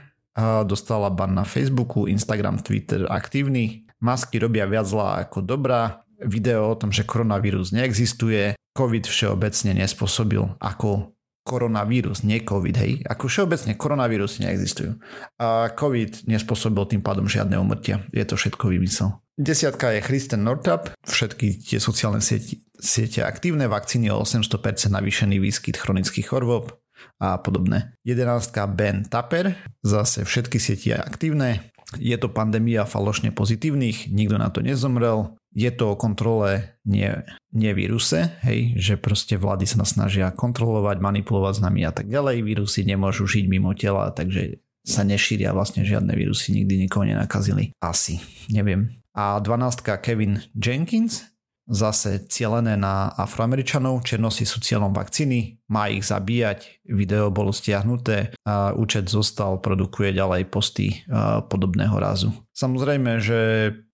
[0.64, 3.84] dostala ban na Facebooku, Instagram, Twitter aktívny.
[4.00, 6.08] Masky robia viac zlá ako dobrá.
[6.24, 8.56] Video o tom, že koronavírus neexistuje.
[8.72, 11.12] COVID všeobecne nespôsobil ako
[11.42, 12.92] koronavírus, nie COVID, hej.
[13.06, 14.98] Ako všeobecne koronavírusy neexistujú.
[15.42, 18.06] A COVID nespôsobil tým pádom žiadne umrtia.
[18.14, 19.18] Je to všetko vymysel.
[19.42, 20.94] Desiatka je Kristen Northup.
[21.02, 23.66] Všetky tie sociálne siete, siete aktívne.
[23.66, 26.78] Vakcíny o 800% navýšený výskyt chronických chorôb
[27.18, 27.98] a podobné.
[28.06, 28.54] 11.
[28.78, 31.74] Ben Tapper, zase všetky sieti je aktívne.
[32.00, 35.36] Je to pandémia falošne pozitívnych, nikto na to nezomrel.
[35.52, 37.12] Je to o kontrole, nie,
[37.52, 42.48] nie víruse, hej, že proste vlády sa snažia kontrolovať, manipulovať s nami a tak ďalej.
[42.48, 47.76] Vírusy nemôžu žiť mimo tela, takže sa nešíria vlastne žiadne vírusy, nikdy nikoho nenakazili.
[47.84, 48.96] Asi, neviem.
[49.12, 49.84] A 12.
[50.00, 51.28] Kevin Jenkins,
[51.68, 58.72] zase cielené na afroameričanov, černosi sú cieľom vakcíny, má ich zabíjať, video bolo stiahnuté a
[58.72, 61.04] účet zostal, produkuje ďalej posty
[61.52, 62.32] podobného rázu.
[62.56, 63.40] Samozrejme, že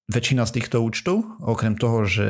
[0.08, 2.28] väčšina z týchto účtov, okrem toho, že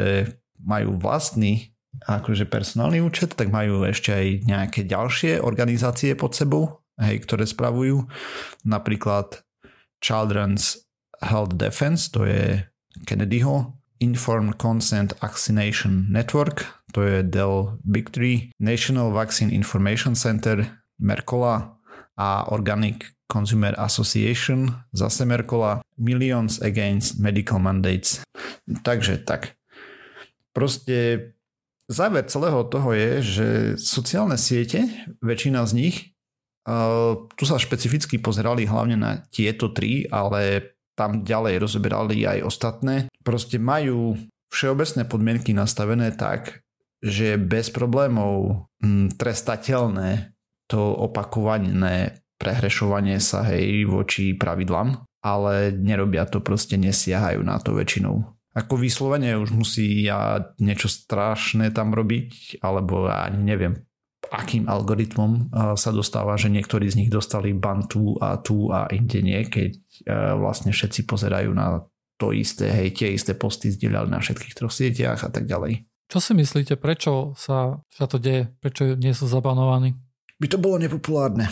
[0.62, 7.26] majú vlastný akože personálny účet, tak majú ešte aj nejaké ďalšie organizácie pod sebou, hej,
[7.26, 8.06] ktoré spravujú.
[8.66, 9.42] Napríklad
[10.02, 10.86] Children's
[11.22, 12.62] Health Defense, to je
[13.10, 17.82] Kennedyho Informed Consent Vaccination Network, to je Dell
[18.14, 20.62] Tree, National Vaccine Information Center,
[21.02, 21.78] Mercola
[22.18, 28.24] a Organic Consumer Association, zase Mercola, Millions Against Medical Mandates.
[28.84, 29.56] Takže tak.
[30.56, 31.30] Proste
[31.88, 34.88] záver celého toho je, že sociálne siete,
[35.22, 35.96] väčšina z nich,
[37.38, 43.56] tu sa špecificky pozerali hlavne na tieto tri, ale tam ďalej rozoberali aj ostatné, proste
[43.56, 44.20] majú
[44.52, 46.66] všeobecné podmienky nastavené tak,
[47.00, 50.34] že bez problémov mm, trestateľné
[50.68, 58.24] to opakované prehrešovanie sa hej voči pravidlám, ale nerobia to, proste nesiahajú na to väčšinou.
[58.58, 63.74] Ako vyslovene už musí ja niečo strašné tam robiť, alebo ani neviem,
[64.34, 69.22] akým algoritmom sa dostáva, že niektorí z nich dostali ban tu a tu a inde
[69.22, 69.78] nie, keď
[70.42, 71.86] vlastne všetci pozerajú na
[72.18, 75.86] to isté, hej, tie isté posty zdieľali na všetkých troch sieťach a tak ďalej.
[76.10, 78.50] Čo si myslíte, prečo sa, sa to deje?
[78.58, 79.94] Prečo nie sú zabanovaní?
[80.38, 81.50] By to bolo nepopulárne.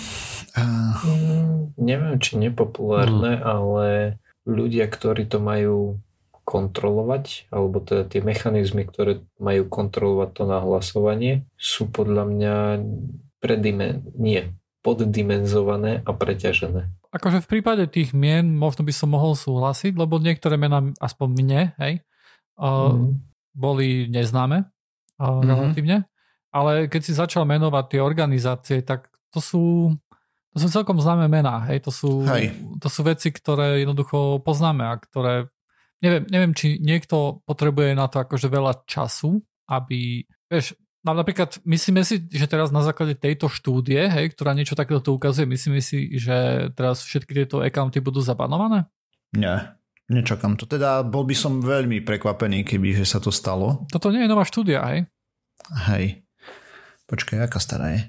[0.54, 0.96] Uh...
[1.04, 3.44] Mm, neviem, či nepopulárne, mm.
[3.44, 3.88] ale
[4.46, 6.00] ľudia, ktorí to majú
[6.46, 12.56] kontrolovať, alebo teda tie mechanizmy, ktoré majú kontrolovať to nahlasovanie, sú podľa mňa
[13.42, 14.54] predimen- nie,
[14.86, 16.94] poddimenzované a preťažené.
[17.10, 21.62] Akože v prípade tých mien možno by som mohol súhlasiť, lebo niektoré mená, aspoň mne,
[21.82, 22.06] hej,
[22.62, 23.18] uh, mm.
[23.58, 24.70] boli neznáme
[25.18, 25.50] uh, mm-hmm.
[25.50, 25.98] relatívne,
[26.56, 29.92] ale keď si začal menovať tie organizácie, tak to sú,
[30.56, 32.56] to sú celkom známe mená, hej, to sú, hej.
[32.80, 35.52] to sú veci, ktoré jednoducho poznáme a ktoré
[36.00, 42.24] neviem, neviem, či niekto potrebuje na to akože veľa času, aby, vieš, napríklad myslíme si,
[42.32, 47.04] že teraz na základe tejto štúdie, hej, ktorá niečo takéto ukazuje, myslíme si, že teraz
[47.04, 48.88] všetky tieto accounty budú zabanované?
[49.36, 49.76] Nie,
[50.08, 50.64] nečakám to.
[50.66, 53.84] Teda bol by som veľmi prekvapený, keby že sa to stalo.
[53.92, 55.06] Toto nie je nová štúdia, hej?
[55.92, 56.25] Hej.
[57.06, 58.02] Počkaj, aká stará je?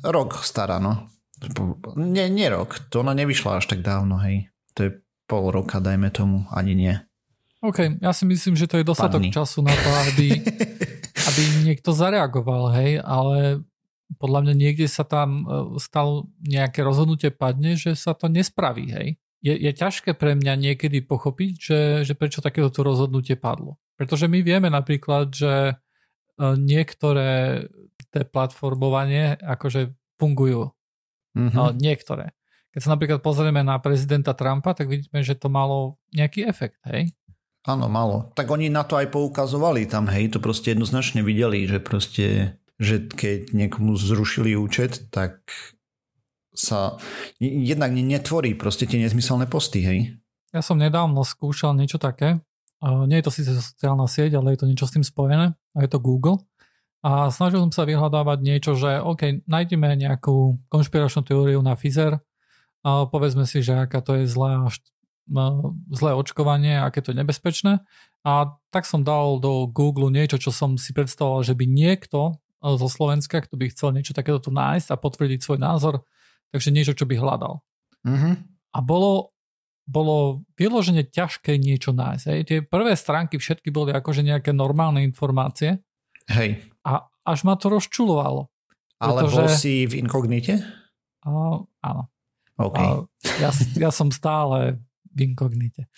[0.00, 1.12] Rok stará, no.
[2.00, 2.80] Nie, nie rok.
[2.88, 4.48] To ona nevyšla až tak dávno, hej.
[4.74, 4.90] To je
[5.28, 6.94] pol roka, dajme tomu, ani nie.
[7.64, 9.32] OK, ja si myslím, že to je dostatok Padni.
[9.32, 10.26] času na to, aby
[11.28, 13.64] aby niekto zareagoval, hej, ale
[14.20, 15.44] podľa mňa niekde sa tam e,
[15.80, 19.08] stalo nejaké rozhodnutie padne, že sa to nespraví, hej.
[19.44, 23.76] Je, je ťažké pre mňa niekedy pochopiť, že, že prečo takéto rozhodnutie padlo.
[24.00, 25.76] Pretože my vieme napríklad, že
[26.38, 27.66] niektoré
[28.14, 30.70] tie platformovanie akože fungujú.
[31.34, 31.54] Mm-hmm.
[31.54, 32.30] No, niektoré.
[32.74, 37.14] Keď sa napríklad pozrieme na prezidenta Trumpa, tak vidíme, že to malo nejaký efekt, hej?
[37.66, 38.34] Áno, malo.
[38.34, 43.06] Tak oni na to aj poukazovali tam, hej, to proste jednoznačne videli, že proste, že
[43.06, 45.42] keď niekomu zrušili účet, tak
[46.54, 46.98] sa
[47.42, 49.98] jednak netvorí proste tie nezmyselné posty, hej.
[50.54, 52.38] Ja som nedávno skúšal niečo také.
[52.82, 55.88] Nie je to síce sociálna sieť, ale je to niečo s tým spojené a je
[55.90, 56.46] to Google.
[57.04, 62.22] A snažil som sa vyhľadávať niečo, že OK, nájdeme nejakú konšpiračnú teóriu na Pfizer,
[62.84, 64.68] a povedzme si, že aká to je zlá
[65.88, 67.80] zlé očkovanie, aké to je nebezpečné.
[68.28, 68.32] A
[68.68, 72.88] tak som dal do Google niečo, čo som si predstavoval, že by niekto e, zo
[72.88, 76.04] Slovenska, kto by chcel niečo takéto tu nájsť a potvrdiť svoj názor,
[76.52, 77.64] takže niečo, čo by hľadal.
[78.04, 78.34] Mm-hmm.
[78.76, 79.32] A bolo,
[79.84, 82.24] bolo vyložene ťažké niečo nájsť.
[82.32, 82.40] Hej.
[82.48, 85.84] Tie prvé stránky všetky boli akože nejaké normálne informácie.
[86.32, 86.64] Hej.
[86.88, 88.48] A až ma to rozčulovalo.
[89.00, 90.64] Ale pretože, bol si v inkognite?
[91.24, 92.02] A, áno.
[92.56, 92.80] Okay.
[92.80, 93.04] A
[93.42, 94.80] ja, ja som stále
[95.12, 95.90] v inkognite.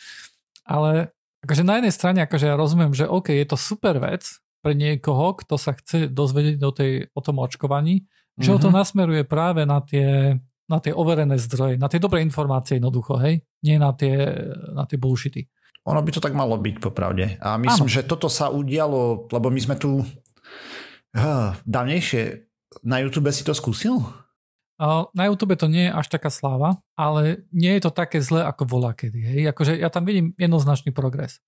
[0.67, 1.15] Ale
[1.47, 4.27] akože na jednej strane akože ja rozumiem, že OK, je to super vec
[4.67, 8.43] pre niekoho, kto sa chce dozvedieť o, tej, o tom očkovaní, mm-hmm.
[8.43, 8.77] že ho to mhm.
[8.83, 10.35] nasmeruje práve na tie,
[10.67, 13.46] na tie overené zdroje, na tie dobré informácie jednoducho, hej?
[13.67, 14.15] Nie na tie,
[14.71, 15.51] na tie bullshity.
[15.91, 17.39] Ono by to tak malo byť, popravde.
[17.43, 17.95] A myslím, Áno.
[17.95, 22.47] že toto sa udialo, lebo my sme tu uh, dávnejšie
[22.83, 24.03] na YouTube si to skúsil?
[25.17, 28.69] Na YouTube to nie je až taká sláva, ale nie je to také zlé ako
[28.69, 29.21] volá kedy.
[29.25, 29.43] Hej?
[29.57, 31.41] Akože ja tam vidím jednoznačný progres.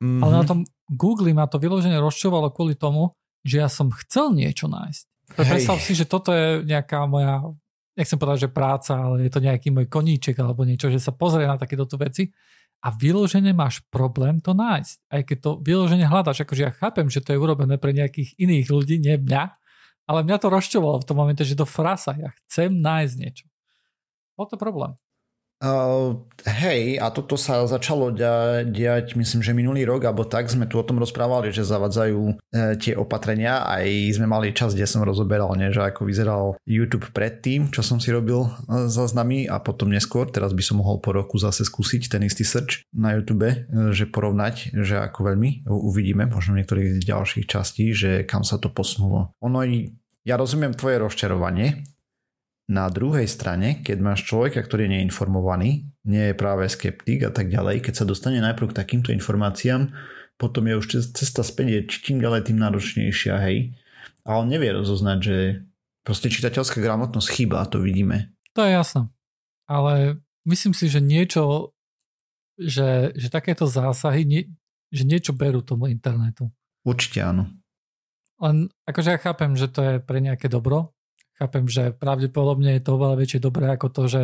[0.00, 0.20] Mm-hmm.
[0.24, 3.12] Ale na tom Google ma to vyložene rozčovalo kvôli tomu,
[3.44, 5.04] že ja som chcel niečo nájsť.
[5.36, 7.44] Predstav si, že toto je nejaká moja,
[8.00, 11.44] nechcem povedať, že práca, ale je to nejaký môj koníček alebo niečo, že sa pozrie
[11.44, 12.32] na takéto veci
[12.80, 14.96] a vyložene máš problém to nájsť.
[15.12, 18.66] Aj keď to vyložene hľadaš, akože ja chápem, že to je urobené pre nejakých iných
[18.72, 19.42] ľudí, nie mňa,
[20.08, 23.46] ale mňa to rozčovalo v tom momente, že to frasa, ja chcem nájsť niečo.
[24.34, 24.96] Bol to problém.
[25.60, 26.16] Uh,
[26.48, 30.80] hej, a toto sa začalo dia- diať, myslím, že minulý rok, alebo tak sme tu
[30.80, 32.34] o tom rozprávali, že zavadzajú e,
[32.80, 33.68] tie opatrenia.
[33.68, 38.00] Aj sme mali čas, kde som rozoberal, ne, že ako vyzeral YouTube predtým, čo som
[38.00, 40.32] si robil e, záznamy a potom neskôr.
[40.32, 43.56] Teraz by som mohol po roku zase skúsiť ten istý search na YouTube, e,
[43.92, 48.72] že porovnať, že ako veľmi uvidíme, možno v niektorých ďalších častí, že kam sa to
[48.72, 49.36] posunulo.
[49.44, 49.60] Ono
[50.24, 51.80] ja rozumiem tvoje rozčarovanie.
[52.70, 57.50] Na druhej strane, keď máš človeka, ktorý je neinformovaný, nie je práve skeptik a tak
[57.50, 59.90] ďalej, keď sa dostane najprv k takýmto informáciám,
[60.38, 63.74] potom je už cesta späť je čím ďalej tým náročnejšia, hej.
[64.22, 65.36] A on nevie rozoznať, že
[66.06, 68.30] proste čitateľská gramotnosť chýba, to vidíme.
[68.54, 69.10] To je jasné.
[69.66, 71.74] Ale myslím si, že niečo,
[72.54, 74.46] že, že takéto zásahy, nie,
[74.94, 76.54] že niečo berú tomu internetu.
[76.86, 77.50] Určite áno.
[78.38, 80.94] Len akože ja chápem, že to je pre nejaké dobro.
[81.40, 84.22] Chápem, že pravdepodobne je to oveľa väčšie dobré ako to, že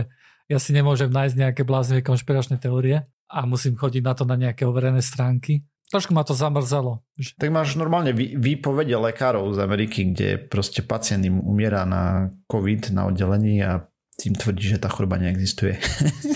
[0.52, 4.68] ja si nemôžem nájsť nejaké bláznivé konšpiračné teórie a musím chodiť na to na nejaké
[4.68, 5.64] overené stránky.
[5.88, 7.00] Trošku ma to zamrzalo.
[7.38, 13.08] Tak máš normálne výpovede lekárov z Ameriky, kde proste pacient im umiera na COVID na
[13.08, 13.86] oddelení a
[14.18, 15.78] tým tvrdí, že tá choroba neexistuje.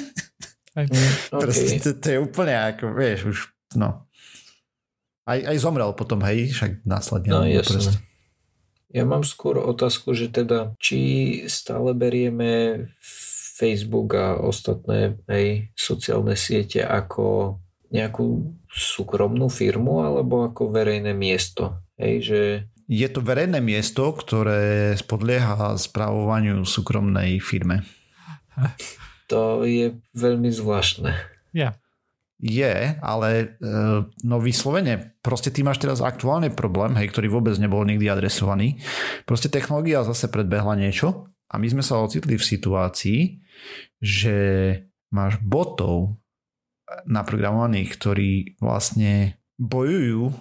[0.80, 1.06] okay.
[1.28, 3.38] Proste to, to je úplne ako, vieš, už,
[3.76, 4.06] no.
[5.28, 7.30] Aj, aj zomrel potom, hej, však následne.
[7.30, 8.09] No jasne.
[8.90, 10.98] Ja mám skôr otázku, že teda, či
[11.46, 12.86] stále berieme
[13.60, 17.58] Facebook a ostatné aj sociálne siete ako
[17.94, 21.82] nejakú súkromnú firmu alebo ako verejné miesto.
[21.98, 22.40] Hej, že...
[22.90, 27.86] Je to verejné miesto, ktoré spodlieha správovaniu súkromnej firme.
[29.30, 31.14] To je veľmi zvláštne.
[31.54, 31.78] Ja.
[32.40, 33.46] Je, ale e,
[34.24, 38.80] no vyslovene, proste ty máš teraz aktuálne problém, hej, ktorý vôbec nebol nikdy adresovaný.
[39.28, 43.20] Proste technológia zase predbehla niečo a my sme sa ocitli v situácii,
[44.00, 44.36] že
[45.12, 46.16] máš botov
[47.04, 50.32] naprogramovaných, ktorí vlastne bojujú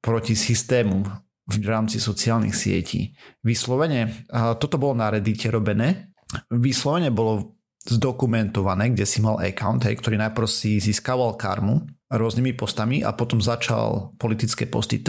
[0.00, 1.04] proti systému
[1.44, 3.12] v rámci sociálnych sietí.
[3.44, 6.08] Vyslovene, toto bolo na Reddite robené,
[6.48, 13.04] vyslovene bolo zdokumentované, kde si mal account, hej, ktorý najprv si získaval karmu rôznymi postami
[13.04, 15.04] a potom začal politické posty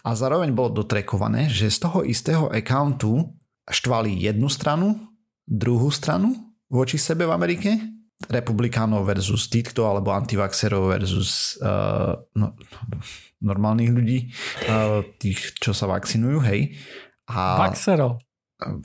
[0.00, 3.36] a zároveň bolo dotrekované, že z toho istého accountu
[3.68, 4.96] štvali jednu stranu,
[5.44, 6.32] druhú stranu
[6.70, 7.76] voči sebe v Amerike,
[8.30, 12.56] republikánov versus týchto, alebo antivaxerov versus uh, no,
[13.40, 14.18] normálnych ľudí,
[14.68, 16.76] uh, tých, čo sa vakcinujú, hej.
[17.32, 18.29] A, Vaxerov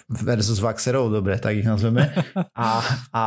[0.09, 2.11] versus Vaxerov, dobre, tak ich nazveme.
[2.55, 3.25] A, a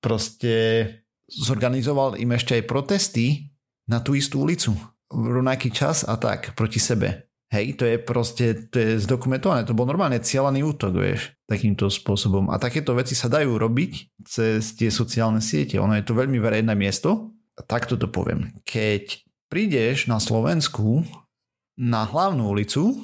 [0.00, 0.86] proste
[1.30, 3.52] zorganizoval im ešte aj protesty
[3.86, 4.74] na tú istú ulicu
[5.10, 7.30] v rovnaký čas a tak proti sebe.
[7.50, 12.46] Hej, to je proste, to je zdokumentované, to bol normálne cieľaný útok, vieš, takýmto spôsobom.
[12.46, 15.74] A takéto veci sa dajú robiť cez tie sociálne siete.
[15.82, 17.34] Ono je to veľmi verejné miesto.
[17.58, 18.54] A takto to poviem.
[18.62, 21.02] Keď prídeš na Slovensku
[21.74, 23.02] na hlavnú ulicu,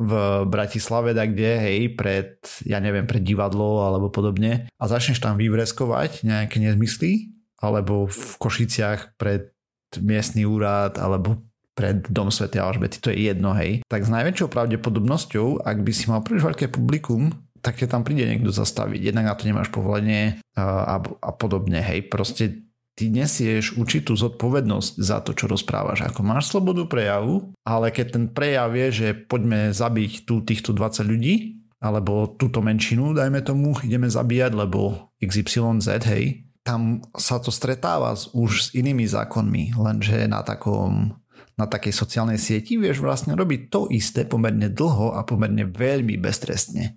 [0.00, 0.12] v
[0.48, 6.24] Bratislave, tak kde, hej, pred, ja neviem, pred divadlo alebo podobne a začneš tam vyvreskovať
[6.24, 9.52] nejaké nezmysly, alebo v Košiciach pred
[10.00, 11.44] miestny úrad, alebo
[11.76, 12.52] pred Dom Sv.
[12.52, 13.84] Alžbety, to je jedno, hej.
[13.88, 18.26] Tak s najväčšou pravdepodobnosťou, ak by si mal príliš veľké publikum, tak ťa tam príde
[18.26, 19.00] niekto zastaviť.
[19.12, 22.10] Jednak na to nemáš povolenie a, a, a podobne, hej.
[22.10, 26.04] Proste ty nesieš určitú zodpovednosť za to, čo rozprávaš.
[26.04, 31.08] Ako máš slobodu prejavu, ale keď ten prejav je, že poďme zabiť tu týchto 20
[31.08, 31.34] ľudí,
[31.82, 38.30] alebo túto menšinu, dajme tomu, ideme zabíjať, lebo XYZ, hej, tam sa to stretáva s,
[38.30, 41.18] už s inými zákonmi, lenže na takom
[41.52, 46.96] na takej sociálnej sieti vieš vlastne robiť to isté pomerne dlho a pomerne veľmi beztrestne.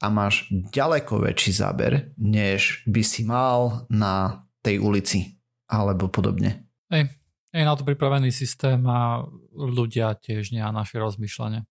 [0.00, 6.66] A máš ďaleko väčší záber, než by si mal na tej ulici alebo podobne.
[6.90, 7.12] Hej,
[7.50, 11.66] je na to pripravený systém a ľudia tiež nie na naše rozmýšľanie.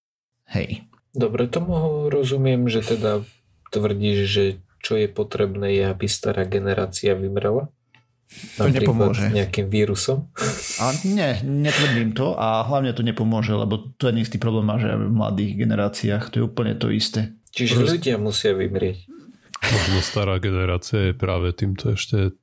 [0.50, 0.90] Hej.
[1.14, 3.26] Dobre, tomu rozumiem, že teda
[3.74, 4.44] tvrdíš, že
[4.80, 7.70] čo je potrebné je, aby stará generácia vymrela?
[8.62, 9.34] To nepomôže.
[9.34, 10.30] nejakým vírusom?
[10.78, 15.10] A nie, netvrdím to a hlavne to nepomôže, lebo to je istý problém aj v
[15.10, 16.30] mladých generáciách.
[16.30, 17.34] To je úplne to isté.
[17.50, 17.90] Čiže Prost...
[17.98, 19.10] ľudia musia vymrieť.
[19.60, 22.38] Možno stará generácia je práve týmto ešte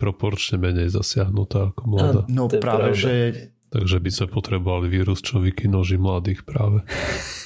[0.00, 2.22] proporčne menej zasiahnutá ako mladá.
[2.26, 3.12] No práve, že...
[3.70, 6.82] Takže by sa potrebovali vírus, čo vykinoží mladých práve.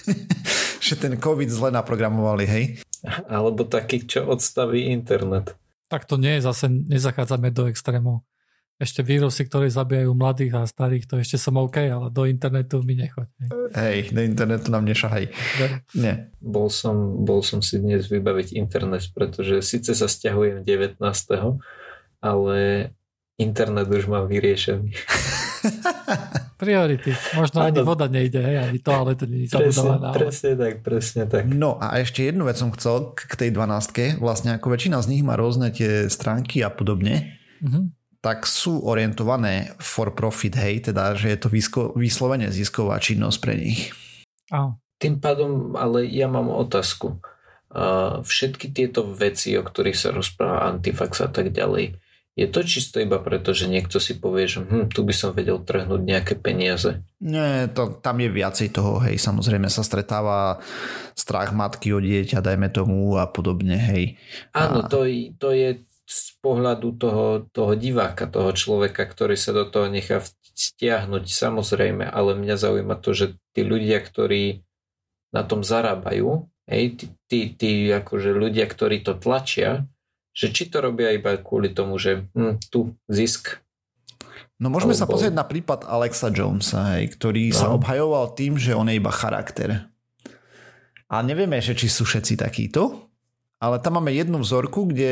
[0.87, 2.65] že ten COVID zle naprogramovali, hej?
[3.29, 5.53] Alebo taký, čo odstaví internet.
[5.93, 8.25] Tak to nie je zase, nezachádzame do extrémov.
[8.75, 12.99] Ešte vírusy, ktoré zabíjajú mladých a starých, to ešte som OK, ale do internetu mi
[12.99, 13.31] nechoď.
[13.39, 15.31] Hej, hej do internetu nám nešahaj.
[15.95, 16.35] Nie.
[16.43, 20.99] Bol som, bol som si dnes vybaviť internet, pretože síce sa stiahujem 19
[22.25, 22.57] ale
[23.37, 24.91] internet už mám vyriešený.
[26.63, 27.13] Priority.
[27.37, 30.17] Možno ani voda nejde, hej, ani to, ale to nie je zabudované.
[30.17, 31.43] Presne tak, presne tak.
[31.51, 35.23] No a ešte jednu vec som chcel k tej 12 Vlastne ako väčšina z nich
[35.27, 37.85] má rôzne tie stránky a podobne, mm-hmm.
[38.25, 43.53] Tak sú orientované for profit, hej, teda, že je to výsko, vyslovene zisková činnosť pre
[43.61, 43.93] nich.
[44.49, 44.81] Oh.
[44.97, 47.21] Tým pádom, ale ja mám otázku.
[47.69, 52.01] Uh, všetky tieto veci, o ktorých sa rozpráva Antifax a tak ďalej,
[52.35, 55.63] je to čisto iba preto, že niekto si povie, že hm, tu by som vedel
[55.63, 57.05] trhnúť nejaké peniaze?
[57.23, 60.59] Nie, to, tam je viacej toho, hej, samozrejme sa stretáva
[61.15, 64.19] strach matky o dieťa, dajme tomu a podobne, hej.
[64.51, 64.91] Áno, a...
[64.91, 65.07] to,
[65.39, 70.21] to je z pohľadu toho, toho diváka, toho človeka, ktorý sa do toho nechá
[70.55, 73.27] stiahnuť, samozrejme, ale mňa zaujíma to, že
[73.57, 74.63] tí ľudia, ktorí
[75.35, 79.89] na tom zarábajú, hej, tí, tí, tí akože ľudia, ktorí to tlačia,
[80.35, 83.65] že či to robia iba kvôli tomu, že hm, tu zisk.
[84.61, 85.03] No môžeme alebo...
[85.03, 87.57] sa pozrieť na prípad Alexa Jonesa, hej, ktorý no.
[87.57, 89.91] sa obhajoval tým, že on je iba charakter.
[91.11, 93.11] A nevieme, že či sú všetci takíto,
[93.63, 95.11] ale tam máme jednu vzorku, kde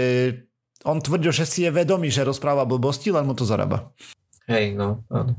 [0.84, 3.90] on tvrdil, že si je vedomý, že rozpráva blbosti, len mu to zarába.
[4.50, 5.38] Hej, no, áno.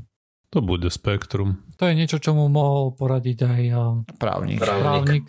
[0.54, 1.66] To bude spektrum.
[1.82, 3.62] To je niečo, čo mu mohol poradiť aj
[4.22, 4.58] Právnik.
[4.58, 4.60] Právnik.
[4.62, 5.26] právnik.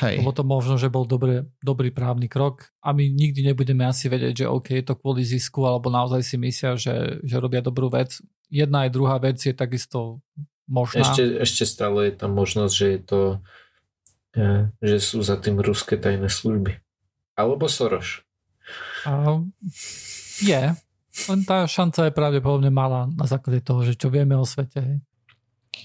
[0.00, 0.24] Hej.
[0.24, 4.44] Lebo to možno, že bol dobrý, dobrý právny krok a my nikdy nebudeme asi vedieť,
[4.44, 8.16] že OK, je to kvôli zisku, alebo naozaj si myslia, že, že robia dobrú vec.
[8.48, 10.24] Jedna aj druhá vec je takisto
[10.64, 11.04] možná.
[11.04, 13.20] Ešte, ešte stále je tam možnosť, že je to
[14.32, 14.44] e,
[14.80, 16.80] že sú za tým ruské tajné služby.
[17.36, 18.24] Alebo Soros.
[19.04, 19.40] A
[20.40, 20.62] je.
[21.28, 24.80] Len tá šanca je pravdepodobne malá na základe toho, že čo vieme o svete.
[24.80, 24.98] Hej.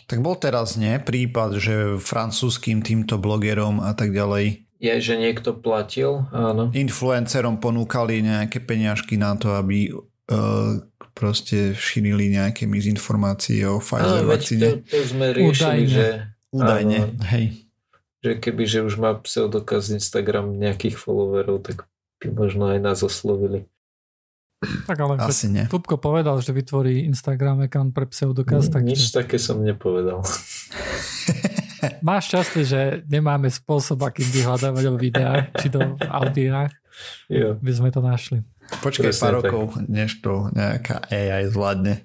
[0.08, 0.96] Tak bol teraz, nie?
[1.00, 6.72] Prípad, že francúzským týmto blogerom a tak ďalej Je, že niekto platil, áno.
[6.72, 10.80] influencerom ponúkali nejaké peňažky na to, aby uh,
[11.12, 14.68] proste šírili nejaké mizinformácie o Pfizer Áno, veď to, vakcíne.
[14.86, 15.90] to sme riešili, Údajne.
[15.90, 16.08] že,
[16.54, 17.26] Údajne, áno.
[17.34, 17.46] hej.
[18.22, 21.90] že keby že už má pseudokaz Instagram nejakých followerov, tak
[22.22, 23.66] by možno aj nás oslovili.
[24.90, 25.70] Tak ale Asi nie.
[25.70, 30.26] Tupko povedal, že vytvorí Instagram account pre pseudokaz, tak Nič také som nepovedal.
[32.08, 36.74] máš šťastie, že nemáme spôsob, akým vyhľadávať o videách, či to v audiách,
[37.30, 37.54] Jo.
[37.62, 38.42] by sme to našli.
[38.82, 39.52] Počkaj Presne pár tak.
[39.54, 42.04] rokov, než to nejaká AI zvládne.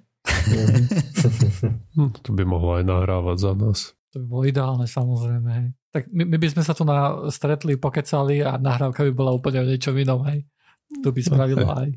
[1.96, 3.78] Hm, to by mohlo aj nahrávať za nás.
[4.12, 5.48] To by bolo ideálne samozrejme.
[5.48, 5.66] Hej.
[5.92, 9.64] Tak my, my by sme sa tu na, stretli, pokecali a nahrávka by bola úplne
[9.64, 10.20] o niečom inom.
[10.28, 10.44] Hej.
[11.00, 11.90] To by spravilo aj.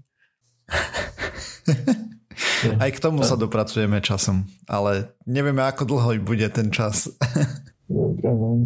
[2.84, 7.08] Aj k tomu sa dopracujeme časom, ale nevieme, ako dlho bude ten čas.
[7.88, 8.64] Dobre, no.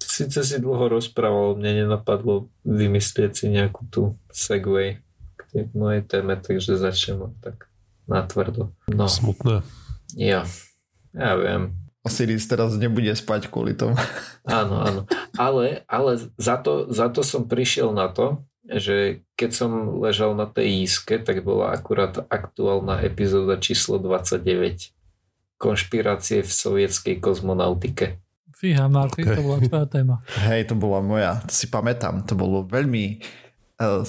[0.00, 4.02] Sice si dlho rozprával, mne nenapadlo vymyslieť si nejakú tú
[4.32, 4.98] segway
[5.38, 7.70] k tej mojej téme, takže začnem tak
[8.10, 8.74] natvrdo.
[8.90, 9.62] No, Smutné.
[10.18, 10.42] ja,
[11.14, 11.79] ja viem.
[12.00, 13.92] Osiris teraz nebude spať kvôli tomu.
[14.48, 15.02] Áno, áno.
[15.36, 19.70] Ale, ale za, to, za to som prišiel na to, že keď som
[20.00, 24.94] ležal na tej jízke, tak bola akurát aktuálna epizóda číslo 29
[25.60, 28.16] konšpirácie v sovietskej kozmonautike.
[28.56, 29.36] Fíha, Martin, Ok.
[29.36, 30.14] to bola tvoja téma.
[30.48, 33.20] Hej, to bola moja, to si pamätám, to bolo veľmi
[33.80, 34.04] uh,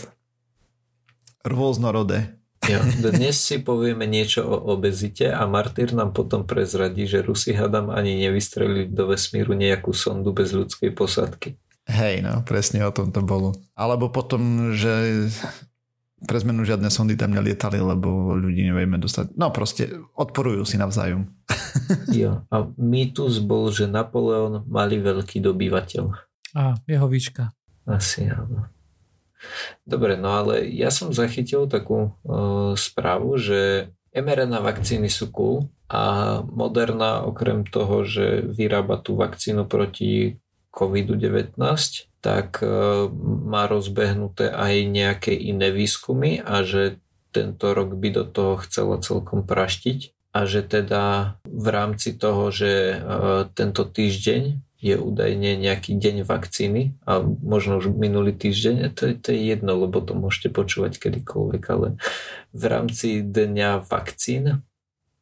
[1.48, 2.36] rôznorodé.
[2.62, 2.78] Jo,
[3.10, 8.22] dnes si povieme niečo o obezite a Martyr nám potom prezradí, že Rusi hadam ani
[8.22, 11.58] nevystrelili do vesmíru nejakú sondu bez ľudskej posádky.
[11.90, 13.58] Hej, no, presne o tom to bolo.
[13.74, 15.26] Alebo potom, že
[16.22, 19.34] pre zmenu žiadne sondy tam nelietali, lebo ľudí nevieme dostať.
[19.34, 21.26] No proste odporujú si navzájom.
[22.12, 26.04] Jo, a mýtus bol, že Napoleon mali veľký dobyvateľ.
[26.56, 27.52] A jeho výška.
[27.84, 28.72] Asi áno.
[29.84, 36.40] Dobre, no ale ja som zachytil takú uh, správu, že mRNA vakcíny sú cool a
[36.46, 40.40] Moderna okrem toho, že vyrába tú vakcínu proti
[40.72, 41.58] COVID-19,
[42.22, 43.10] tak uh,
[43.48, 49.48] má rozbehnuté aj nejaké iné výskumy a že tento rok by do toho chcela celkom
[49.48, 56.26] praštiť a že teda v rámci toho, že uh, tento týždeň je údajne nejaký deň
[56.26, 60.98] vakcíny a možno už minulý týždeň, to, je- to je jedno, lebo to môžete počúvať
[60.98, 61.88] kedykoľvek, ale
[62.50, 64.66] v rámci dňa vakcín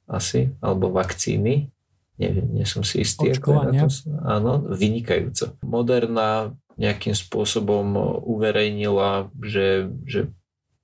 [0.07, 1.69] asi, alebo vakcíny,
[2.17, 3.35] neviem, nie som si istý.
[3.35, 3.85] Očkovania.
[3.85, 5.59] to- Áno, vynikajúco.
[5.61, 10.31] Moderna nejakým spôsobom uverejnila, že, že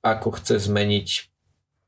[0.04, 1.32] ako chce zmeniť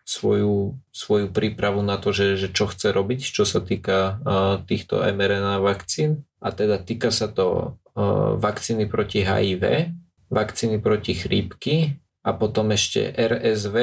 [0.08, 4.16] svoju, svoju prípravu na to, že, že čo chce robiť, čo sa týka uh,
[4.64, 6.24] týchto mRNA vakcín.
[6.42, 9.94] A teda týka sa to uh, vakcíny proti HIV,
[10.30, 13.78] vakcíny proti chrípky a potom ešte RSV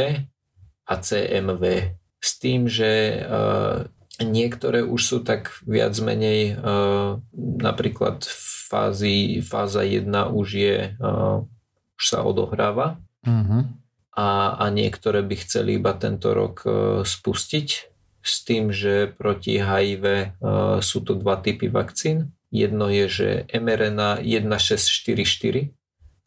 [0.87, 1.65] a CMV.
[2.25, 3.85] S tým, že uh,
[4.23, 7.19] niektoré už sú tak viac menej uh,
[7.59, 8.23] napríklad
[8.71, 10.77] fázy, fáza 1 už je
[11.95, 13.65] už sa odohráva Uh-huh.
[14.13, 16.71] a, a niektoré by chceli iba tento rok e,
[17.09, 17.69] spustiť
[18.21, 20.27] s tým, že proti HIV e,
[20.85, 22.37] sú to dva typy vakcín.
[22.55, 25.75] Jedno je, že mRNA 1644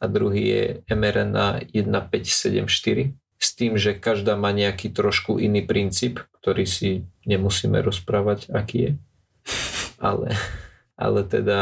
[0.04, 6.68] a druhý je mRNA 1574 s tým, že každá má nejaký trošku iný princíp, ktorý
[6.68, 8.92] si nemusíme rozprávať, aký je.
[10.04, 10.36] Ale,
[11.00, 11.60] ale teda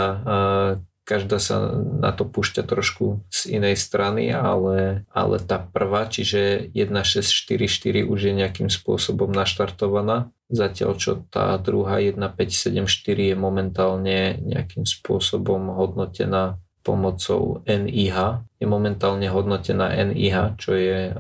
[1.06, 8.02] každá sa na to púšťa trošku z inej strany, ale, ale tá prvá, čiže 1644
[8.10, 12.90] už je nejakým spôsobom naštartovaná, zatiaľ čo tá druhá 1574
[13.32, 18.46] je momentálne nejakým spôsobom hodnotená pomocou NIH.
[18.58, 21.14] Je momentálne hodnotená NIH, čo je e,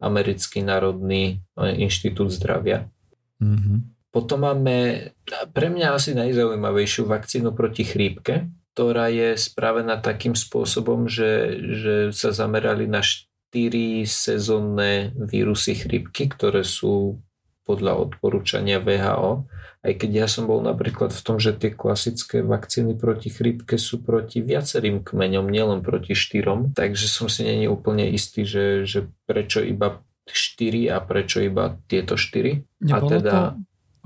[0.00, 2.88] Americký národný e, inštitút zdravia.
[3.40, 3.80] Uh-huh.
[4.12, 5.08] Potom máme
[5.56, 12.34] pre mňa asi najzaujímavejšiu vakcínu proti chrípke, ktorá je spravená takým spôsobom, že, že sa
[12.34, 17.22] zamerali na štyri sezónne vírusy chrípky, ktoré sú
[17.62, 19.46] podľa odporúčania VHO.
[19.84, 24.02] Aj keď ja som bol napríklad v tom, že tie klasické vakcíny proti chrípke sú
[24.02, 29.62] proti viacerým kmeňom, nielen proti štyrom, takže som si není úplne istý, že, že prečo
[29.62, 32.90] iba 4 a prečo iba tieto 4.
[32.90, 33.40] Nebolo a teda, to,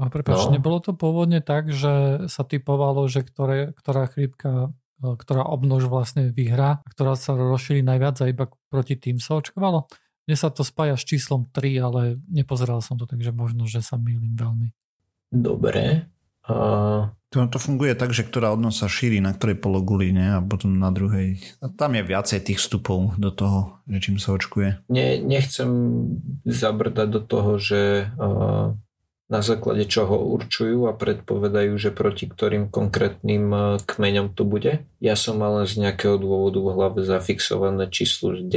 [0.07, 0.55] prepáč, no.
[0.55, 4.71] nebolo to pôvodne tak, že sa typovalo, že ktoré, ktorá chrípka
[5.03, 9.91] e, ktorá obnož vlastne vyhrá, ktorá sa rozšíri najviac a iba proti tým sa očkovalo.
[10.31, 13.99] Mne sa to spája s číslom 3, ale nepozeral som to, takže možno, že sa
[13.99, 14.71] mýlim veľmi.
[15.35, 16.07] Dobre.
[16.47, 16.55] A...
[17.29, 20.37] To, to funguje tak, že ktorá odnos sa šíri na ktorej pologuli, ne?
[20.37, 21.37] a potom na druhej.
[21.61, 24.89] A tam je viacej tých vstupov do toho, že čím sa očkuje.
[24.89, 25.69] Ne, nechcem
[26.49, 28.73] zabrdať do toho, že uh,
[29.29, 34.89] na základe čoho určujú a predpovedajú, že proti ktorým konkrétnym kmeňom to bude.
[35.05, 38.49] Ja som mal z nejakého dôvodu v hlave zafixované číslo 10,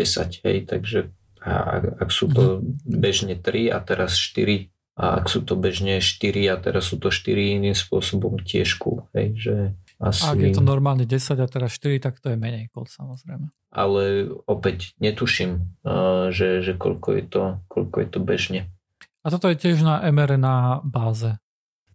[0.47, 1.11] hej, takže
[1.43, 2.88] ak, ak sú to mhm.
[2.88, 7.09] bežne 3 a teraz 4 a ak sú to bežne 4 a teraz sú to
[7.09, 9.07] 4 iným spôsobom tiež cool.
[9.15, 9.55] Hej, že
[9.97, 10.28] asi...
[10.28, 13.49] Ak je to normálne 10 a teraz 4, tak to je menej cool samozrejme.
[13.72, 15.80] Ale opäť netuším,
[16.30, 18.61] že, že koľko, je to, koľko je to bežne.
[19.22, 21.38] A toto je tiež na mRNA báze.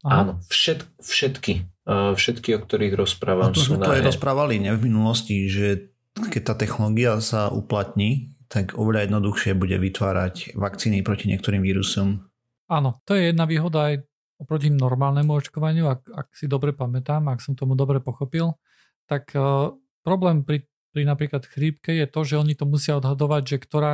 [0.07, 0.23] Aha.
[0.23, 3.51] Áno, všet, všetky, všetky, o ktorých rozprávam.
[3.51, 8.31] A to sme to aj rozprávali ne, v minulosti, že keď tá technológia sa uplatní,
[8.47, 12.23] tak oveľa jednoduchšie bude vytvárať vakcíny proti niektorým vírusom
[12.67, 14.03] Áno, to je jedna výhoda aj
[14.43, 18.59] oproti normálnemu očkovaniu, ak, ak si dobre pamätám, ak som tomu dobre pochopil,
[19.07, 19.71] tak uh,
[20.03, 23.93] problém pri, pri napríklad chrípke je to, že oni to musia odhadovať, že ktorá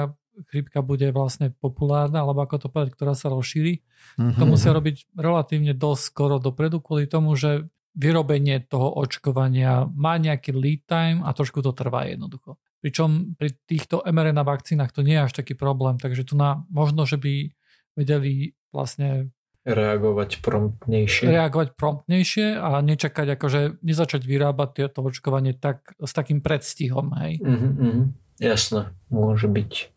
[0.49, 3.83] chrípka bude vlastne populárna, alebo ako to povedať, ktorá sa rozšíri.
[4.19, 4.39] Mm-hmm.
[4.39, 10.57] To musia robiť relatívne dosť skoro dopredu, kvôli tomu, že vyrobenie toho očkovania má nejaký
[10.57, 12.57] lead time a trošku to trvá jednoducho.
[12.81, 17.05] Pričom pri týchto mRNA vakcínach to nie je až taký problém, takže tu na, možno,
[17.05, 17.53] že by
[17.95, 19.31] vedeli vlastne
[19.63, 21.31] reagovať promptnejšie.
[21.31, 27.39] Reagovať promptnejšie a nečakať, akože nezačať vyrábať to očkovanie tak, s takým predstihom, hej?
[27.39, 28.03] Mm-hmm, mm,
[28.43, 29.92] jasné, môže byť.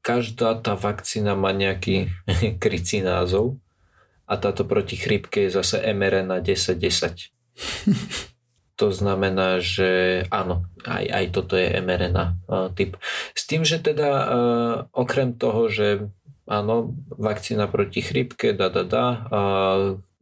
[0.00, 2.08] Každá tá vakcína má nejaký
[2.62, 3.60] krycí názov
[4.28, 7.32] a táto proti chrípke je zase mRNA 1010.
[8.78, 12.24] to znamená, že áno, aj, aj toto je mRNA
[12.78, 12.94] typ.
[13.34, 14.10] S tým, že teda
[14.94, 16.08] okrem toho, že
[16.46, 19.06] áno, vakcína proti chrípke, da, da, da.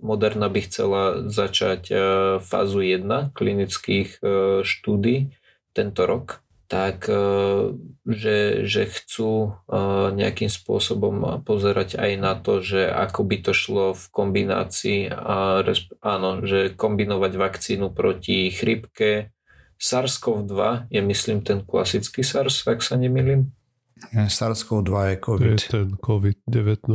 [0.01, 1.93] Moderna by chcela začať
[2.41, 4.25] fázu 1 klinických
[4.65, 5.37] štúdí
[5.77, 7.23] tento rok, tak e,
[8.07, 9.55] že, že chcú
[10.15, 15.63] nejakým spôsobom pozerať aj na to, že ako by to šlo v kombinácii, a,
[16.03, 19.31] áno, že kombinovať vakcínu proti chrípke,
[19.77, 23.53] SARS-CoV-2 je myslím ten klasický SARS, ak sa nemýlim.
[24.13, 25.57] SARS-CoV-2 je COVID.
[25.57, 26.91] To je ten COVID-19.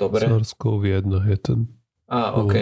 [0.00, 0.24] Dobre.
[0.26, 1.60] SARS-CoV-1 je ten
[2.08, 2.54] Á, OK.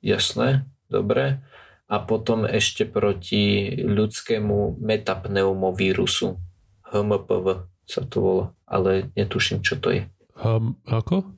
[0.00, 0.64] Jasné.
[0.86, 1.42] Dobre.
[1.84, 6.40] A potom ešte proti ľudskému metapneumovírusu.
[6.88, 7.46] HMPV
[7.84, 8.46] sa to volá.
[8.64, 10.02] Ale netuším, čo to je.
[10.40, 11.28] Um, ako?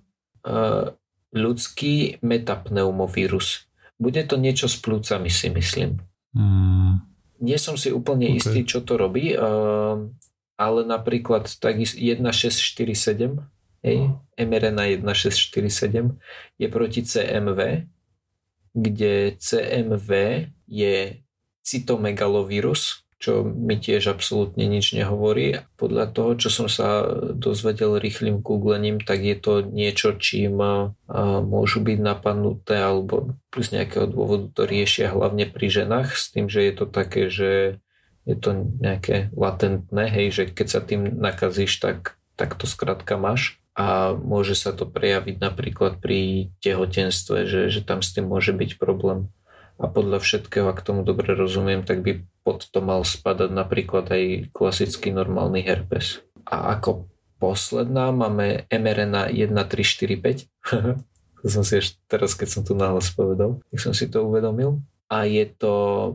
[0.46, 0.94] Uh,
[1.34, 3.66] ľudský metapneumovírus.
[3.98, 5.98] Bude to niečo s plúcami, si myslím.
[6.36, 7.02] Mm.
[7.42, 8.38] Nie som si úplne okay.
[8.38, 9.34] istý, čo to robí.
[9.34, 10.08] Uh,
[10.56, 13.36] ale napríklad tak 1647,
[13.84, 13.98] hej,
[14.40, 16.16] mRNA 1647
[16.56, 17.84] je proti CMV,
[18.76, 20.08] kde CMV
[20.68, 21.24] je
[21.64, 25.64] cytomegalovírus, čo mi tiež absolútne nič nehovorí.
[25.80, 30.60] Podľa toho, čo som sa dozvedel rýchlým googlením, tak je to niečo, čím
[31.42, 36.60] môžu byť napadnuté alebo z nejakého dôvodu to riešia hlavne pri ženách s tým, že
[36.68, 37.80] je to také, že
[38.28, 43.56] je to nejaké latentné, hej, že keď sa tým nakazíš, tak, tak to skrátka máš
[43.76, 48.80] a môže sa to prejaviť napríklad pri tehotenstve, že, že tam s tým môže byť
[48.80, 49.28] problém.
[49.76, 54.48] A podľa všetkého, ak tomu dobre rozumiem, tak by pod to mal spadať napríklad aj
[54.56, 56.24] klasický normálny herpes.
[56.48, 57.04] A ako
[57.36, 60.48] posledná máme mRNA 1345.
[61.44, 64.80] to som si ešte teraz, keď som tu nahlas povedal, tak som si to uvedomil.
[65.12, 65.74] A je to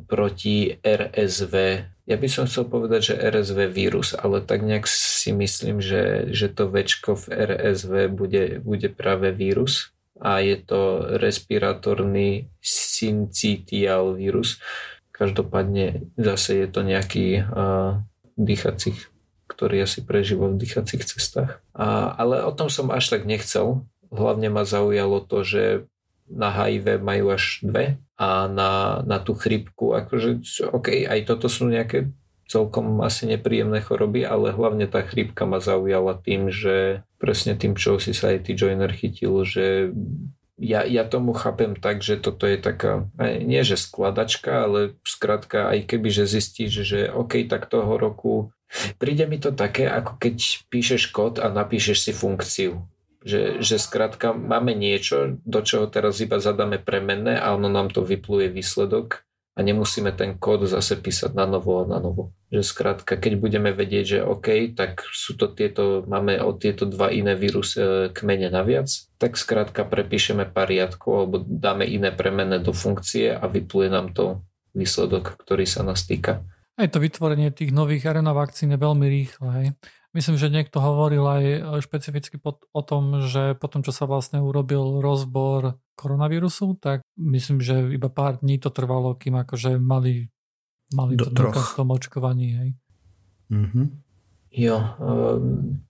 [0.10, 4.84] proti RSV ja by som chcel povedať, že RSV vírus, ale tak nejak
[5.22, 11.14] si myslím, že, že to väčko v RSV bude, bude práve vírus a je to
[11.22, 14.58] respirátorný syncytial vírus.
[15.14, 18.02] Každopádne zase je to nejaký uh,
[18.38, 18.98] dýchacích,
[19.46, 21.62] ktorý asi prežíva v dýchacích cestách.
[21.78, 23.86] A, ale o tom som až tak nechcel.
[24.10, 25.64] Hlavne ma zaujalo to, že
[26.32, 30.42] na HIV majú až dve a na, na tú chrypku, akože
[30.72, 32.10] OK, aj toto sú nejaké
[32.52, 37.96] celkom asi nepríjemné choroby, ale hlavne tá chrípka ma zaujala tým, že presne tým, čo
[37.96, 39.96] si sa aj ty Joiner chytil, že
[40.60, 43.08] ja, ja tomu chápem tak, že toto je taká,
[43.42, 48.52] nie že skladačka, ale skrátka aj keby, že zistíš, že OK, tak toho roku
[49.00, 52.84] príde mi to také, ako keď píšeš kód a napíšeš si funkciu.
[53.22, 58.02] Že, že skrátka máme niečo, do čoho teraz iba zadáme premenné a ono nám to
[58.02, 59.22] vypluje výsledok
[59.52, 62.32] a nemusíme ten kód zase písať na novo a na novo.
[62.56, 67.12] Že skrátka, keď budeme vedieť, že OK, tak sú to tieto, máme o tieto dva
[67.12, 68.88] iné vírus e, kmene naviac,
[69.20, 74.40] tak skrátka prepíšeme pár riadkov alebo dáme iné premenné do funkcie a vypluje nám to
[74.72, 76.48] výsledok, ktorý sa nás týka.
[76.80, 79.50] Aj to vytvorenie tých nových RNA vakcín je veľmi rýchle.
[79.52, 79.68] Hej.
[80.12, 81.44] Myslím, že niekto hovoril aj
[81.84, 87.94] špecificky pod, o tom, že potom, čo sa vlastne urobil rozbor koronavírusu, tak myslím, že
[87.94, 90.34] iba pár dní to trvalo, kým akože mali,
[90.90, 92.48] mali Do to v tom očkovaní.
[92.58, 92.70] Hej.
[93.54, 93.86] Mm-hmm.
[94.52, 95.40] Jo, uh,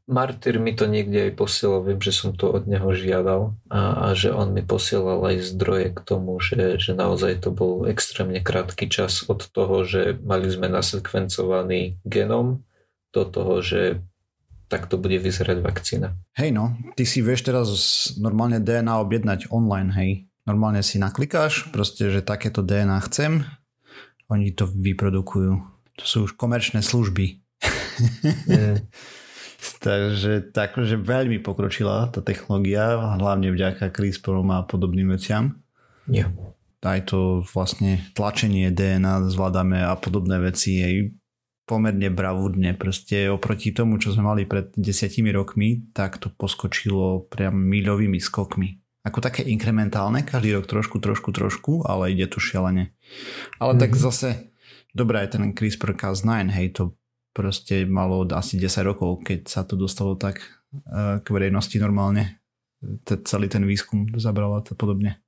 [0.06, 4.08] Martyr mi to niekde aj posielal, viem, že som to od neho žiadal a, a
[4.14, 8.86] že on mi posielal aj zdroje k tomu, že, že naozaj to bol extrémne krátky
[8.86, 12.62] čas od toho, že mali sme nasekvencovaný genom
[13.10, 14.06] do toho, že
[14.72, 16.16] takto bude vyzerať vakcína.
[16.40, 17.68] Hej no, ty si vieš teraz
[18.16, 20.12] normálne DNA objednať online, hej.
[20.48, 23.44] Normálne si naklikáš, proste, že takéto DNA chcem,
[24.32, 25.60] oni to vyprodukujú.
[26.00, 27.44] To sú už komerčné služby.
[28.48, 28.80] Mm.
[29.62, 35.62] Takže takže veľmi pokročila tá technológia, hlavne vďaka CRISPRom a podobným veciam.
[36.10, 36.34] Yeah.
[36.82, 40.82] Aj to vlastne tlačenie DNA zvládame a podobné veci.
[40.82, 41.21] Hej
[41.66, 42.76] pomerne bravúdne.
[42.76, 48.82] Proste oproti tomu, čo sme mali pred desiatimi rokmi, tak to poskočilo priam milovými skokmi.
[49.02, 52.94] Ako také inkrementálne, každý rok trošku, trošku, trošku, ale ide to šialene.
[53.58, 53.82] Ale mm-hmm.
[53.82, 54.00] tak mhm.
[54.00, 54.30] zase,
[54.94, 56.94] dobrá je ten CRISPR-Cas9, hej, to
[57.32, 60.44] proste malo asi 10 rokov, keď sa to dostalo tak
[60.92, 62.44] uh, k verejnosti normálne.
[63.26, 65.24] celý ten výskum zabral a podobne.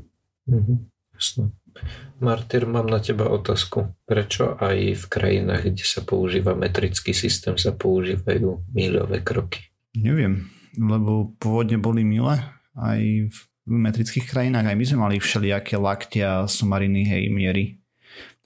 [0.45, 0.77] Mm-hmm.
[1.15, 1.55] Jasne.
[2.24, 3.91] Martyr, mám na teba otázku.
[4.07, 9.74] Prečo aj v krajinách, kde sa používa metrický systém, sa používajú míľové kroky?
[9.93, 10.47] Neviem,
[10.80, 12.39] lebo pôvodne boli milé
[12.80, 14.71] aj v metrických krajinách.
[14.71, 17.84] Aj my sme mali všelijaké laktia, sumariny, hej, miery.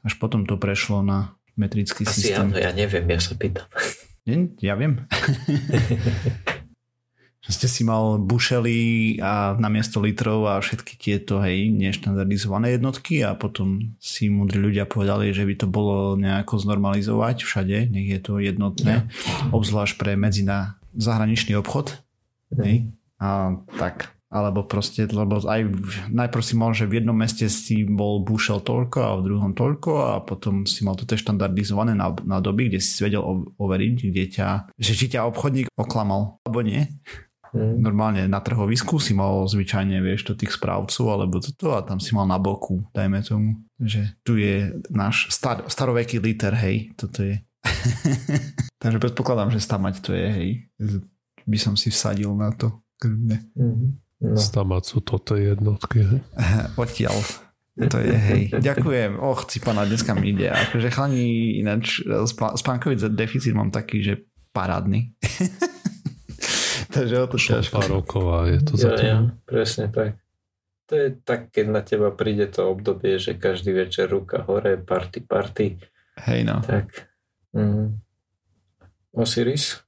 [0.01, 2.49] Až potom to prešlo na metrický Asi systém.
[2.49, 3.67] Áno, ja neviem, ja sa pýtam.
[4.59, 5.07] Ja viem.
[7.47, 8.77] že ste si mal bušely
[9.23, 15.31] a namiesto litrov a všetky tieto hej, neštandardizované jednotky a potom si múdri ľudia povedali,
[15.31, 19.55] že by to bolo nejako znormalizovať všade, nech je to jednotné, yeah.
[19.55, 21.95] obzvlášť pre medzina zahraničný obchod.
[22.51, 22.59] Mm.
[22.59, 22.77] Hej.
[23.17, 25.71] A tak, alebo proste, lebo aj
[26.11, 29.91] najprv si mal, že v jednom meste si bol bušel toľko a v druhom toľko
[30.03, 33.23] a potom si mal toto štandardizované na, na doby, kde si vedel
[33.55, 36.91] overiť, kde ťa, že či ťa obchodník oklamal, alebo nie.
[37.55, 37.79] Mm.
[37.79, 42.11] Normálne na trhovisku si mal zvyčajne, vieš, to tých správcov alebo toto a tam si
[42.11, 47.39] mal na boku, dajme tomu, že tu je náš star, staroveký liter, hej, toto je.
[48.83, 50.49] Takže predpokladám, že stamať to je, hej.
[51.47, 52.83] By som si vsadil na to.
[53.03, 53.95] Mm.
[54.17, 54.35] No.
[54.35, 56.21] Stamať sú toto jednotky, hej.
[56.81, 57.15] Odtiaľ.
[57.77, 58.41] To je, hej.
[58.57, 59.21] Ďakujem.
[59.21, 60.49] Och, cipana, dneska mi ide.
[60.49, 62.01] Akože chlani, ináč
[62.57, 64.13] spánkový deficit mám taký, že
[64.49, 65.13] parádny.
[66.97, 67.73] Takže o to ťažko.
[67.77, 70.17] pár rokov a je to ja, za ja, presne tak.
[70.87, 75.19] To je tak, keď na teba príde to obdobie, že každý večer ruka hore, party,
[75.21, 75.77] party.
[76.25, 76.63] Hej no.
[76.63, 77.11] Tak.
[77.53, 77.99] Mm.
[79.11, 79.83] Osiris?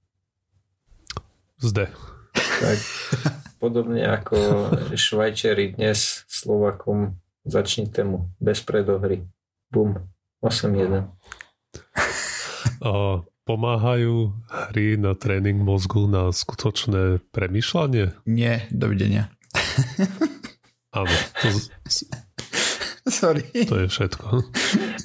[1.57, 1.89] Zde.
[2.35, 2.79] Tak.
[3.63, 4.35] Podobne ako
[4.95, 7.15] Švajčeri dnes Slovakom
[7.47, 9.25] začni tému bez predohry.
[9.71, 9.95] Bum.
[10.43, 11.09] 8-1.
[13.49, 14.29] Pomáhajú
[14.69, 18.13] hry na tréning mozgu na skutočné premyšľanie?
[18.29, 19.33] Nie, dovidenia.
[20.93, 21.09] Áno.
[21.41, 21.47] To,
[23.09, 23.41] Sorry.
[23.65, 24.53] To je všetko.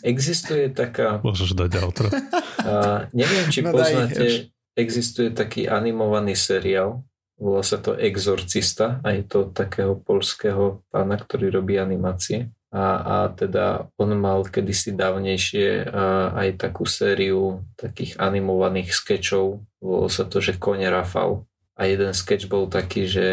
[0.05, 1.24] Existuje taká...
[1.24, 2.12] Môžeš dať outro.
[2.61, 7.01] A neviem, či no poznáte, existuje taký animovaný seriál,
[7.40, 13.87] volá sa to Exorcista, aj to takého polského pána, ktorý robí animácie a, a teda
[14.03, 15.95] on mal kedysi dávnejšie
[16.35, 21.47] aj takú sériu takých animovaných skečov, volalo sa to, že Kone Rafal
[21.79, 23.27] a jeden skeč bol taký, že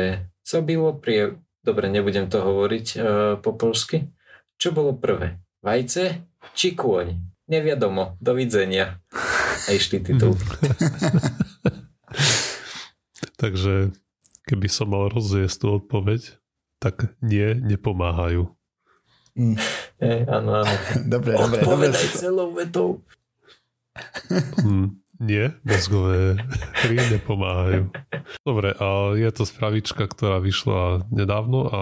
[0.46, 1.38] co bylo pri...
[1.62, 3.04] Dobre, nebudem to hovoriť uh,
[3.38, 4.10] po polsky.
[4.58, 5.38] Čo bolo prvé?
[5.62, 6.26] Vajce
[6.58, 7.22] či kôň?
[7.46, 8.18] Neviadomo.
[8.18, 8.98] Dovidenia.
[9.70, 10.42] A išli titulky.
[13.42, 13.94] Takže
[14.50, 16.42] keby som mal rozviesť tú odpoveď,
[16.82, 18.50] tak nie, nepomáhajú.
[19.36, 19.55] Mm.
[20.27, 20.73] Áno, áno.
[21.07, 21.61] dobre, dobre.
[21.63, 22.99] dobre celou vetou.
[24.59, 26.41] Hmm, Nie, mozgové
[26.82, 27.93] hry nepomáhajú.
[28.41, 31.82] Dobre, a je to spravička, ktorá vyšla nedávno a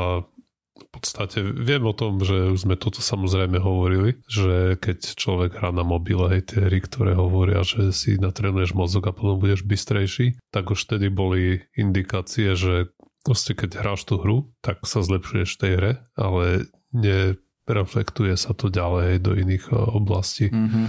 [0.79, 5.71] v podstate viem o tom, že už sme toto samozrejme hovorili, že keď človek hrá
[5.75, 10.39] na mobile, hej, tie hry, ktoré hovoria, že si natrenuješ mozog a potom budeš bystrejší,
[10.51, 12.91] tak už vtedy boli indikácie, že
[13.27, 18.73] proste keď hráš tú hru, tak sa zlepšuješ v tej hre, ale nereflektuje sa to
[18.73, 20.85] ďalej do iných oblastí mm-hmm.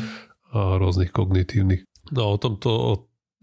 [0.56, 1.84] a rôznych kognitívnych.
[2.10, 2.94] No o tomto, o,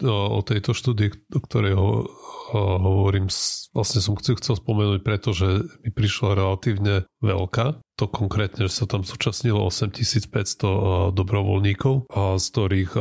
[0.06, 3.30] o tejto štúdii, o ktorej ho, o, hovorím,
[3.72, 7.80] vlastne som chcel, chcel spomenúť, pretože mi prišla relatívne veľká.
[7.98, 12.92] To konkrétne, že sa tam súčasnilo 8500 dobrovoľníkov, a z ktorých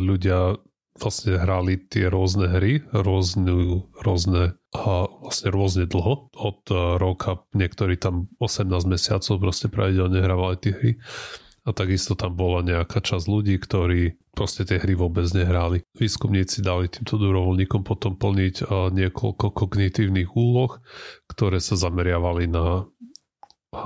[0.00, 0.60] ľudia
[0.96, 6.28] vlastne hrali tie rôzne hry, rôzne, rôzne a vlastne rôzne dlho.
[6.34, 6.60] Od
[6.98, 10.92] roka niektorí tam 18 mesiacov proste pravidelne hrávali tie hry
[11.66, 15.82] a takisto tam bola nejaká časť ľudí, ktorí proste tie hry vôbec nehrali.
[15.96, 20.78] Výskumníci dali týmto dobrovoľníkom potom plniť niekoľko kognitívnych úloh,
[21.26, 22.86] ktoré sa zameriavali na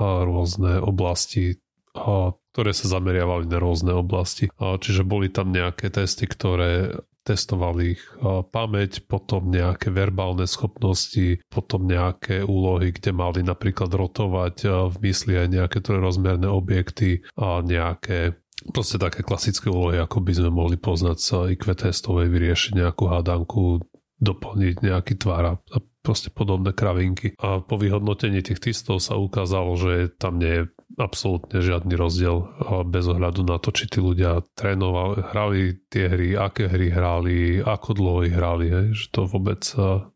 [0.01, 1.60] rôzne oblasti
[1.91, 4.51] ktoré sa zameriavali na rôzne oblasti.
[4.57, 8.03] Čiže boli tam nejaké testy, ktoré testovali ich
[8.49, 15.47] pamäť, potom nejaké verbálne schopnosti, potom nejaké úlohy, kde mali napríklad rotovať v mysli aj
[15.53, 18.41] nejaké trojrozmerné objekty a nejaké
[18.73, 23.85] proste také klasické úlohy, ako by sme mohli poznať sa IQ testovej, vyriešiť nejakú hádanku,
[24.21, 27.37] doplniť nejaký tvár a proste podobné kravinky.
[27.37, 30.63] A po vyhodnotení tých testov sa ukázalo, že tam nie je
[30.99, 32.51] absolútne žiadny rozdiel
[32.89, 37.89] bez ohľadu na to, či tí ľudia trénovali, hrali tie hry, aké hry hrali, ako
[37.95, 39.63] dlho ich hrali, hej, že to vôbec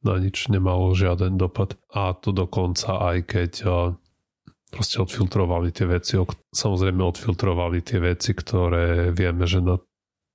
[0.04, 1.80] na nič nemalo žiaden dopad.
[1.96, 3.52] A to dokonca aj keď
[4.72, 6.20] proste odfiltrovali tie veci,
[6.52, 9.80] samozrejme odfiltrovali tie veci, ktoré vieme, že na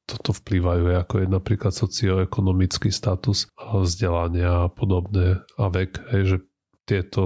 [0.08, 6.36] toto vplývajú, ako je napríklad socioekonomický status vzdelania a podobné a vek, hej, že
[6.90, 7.22] tieto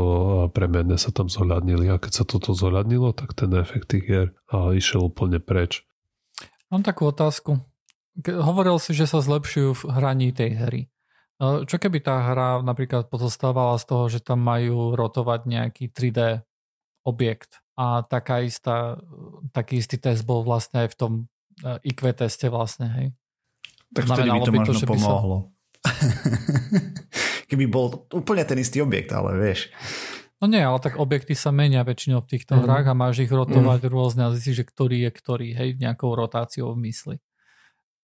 [0.52, 5.08] premenné sa tam zohľadnili a keď sa toto zohľadnilo, tak ten efekt tých hier išiel
[5.08, 5.88] úplne preč.
[6.68, 7.64] Mám takú otázku.
[8.20, 10.82] Hovoril si, že sa zlepšujú v hraní tej hry.
[11.40, 16.44] Čo keby tá hra napríklad pozostávala z toho, že tam majú rotovať nejaký 3D
[17.02, 19.02] objekt a taká istá,
[19.50, 21.12] taký istý test bol vlastne aj v tom
[21.58, 23.06] e, IQ teste vlastne, hej?
[23.90, 25.36] Tak vtedy by to by možno to, pomohlo.
[25.82, 25.98] By sa...
[27.47, 29.70] keby bol úplne ten istý objekt, ale vieš.
[30.45, 32.68] No nie, ale tak objekty sa menia väčšinou v týchto mm.
[32.68, 33.88] hrách a máš ich rotovať mm.
[33.88, 37.16] rôzne a zistíš, že ktorý je ktorý, hej, nejakou rotáciou v mysli.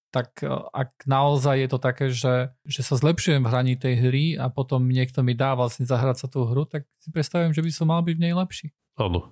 [0.09, 4.25] Tak e, ak naozaj je to také, že, že sa zlepšujem v hraní tej hry
[4.41, 7.71] a potom niekto mi dá vlastne zahrať sa tú hru, tak si predstavujem, že by
[7.77, 8.67] som mal byť v nej lepší.
[8.97, 9.29] Áno,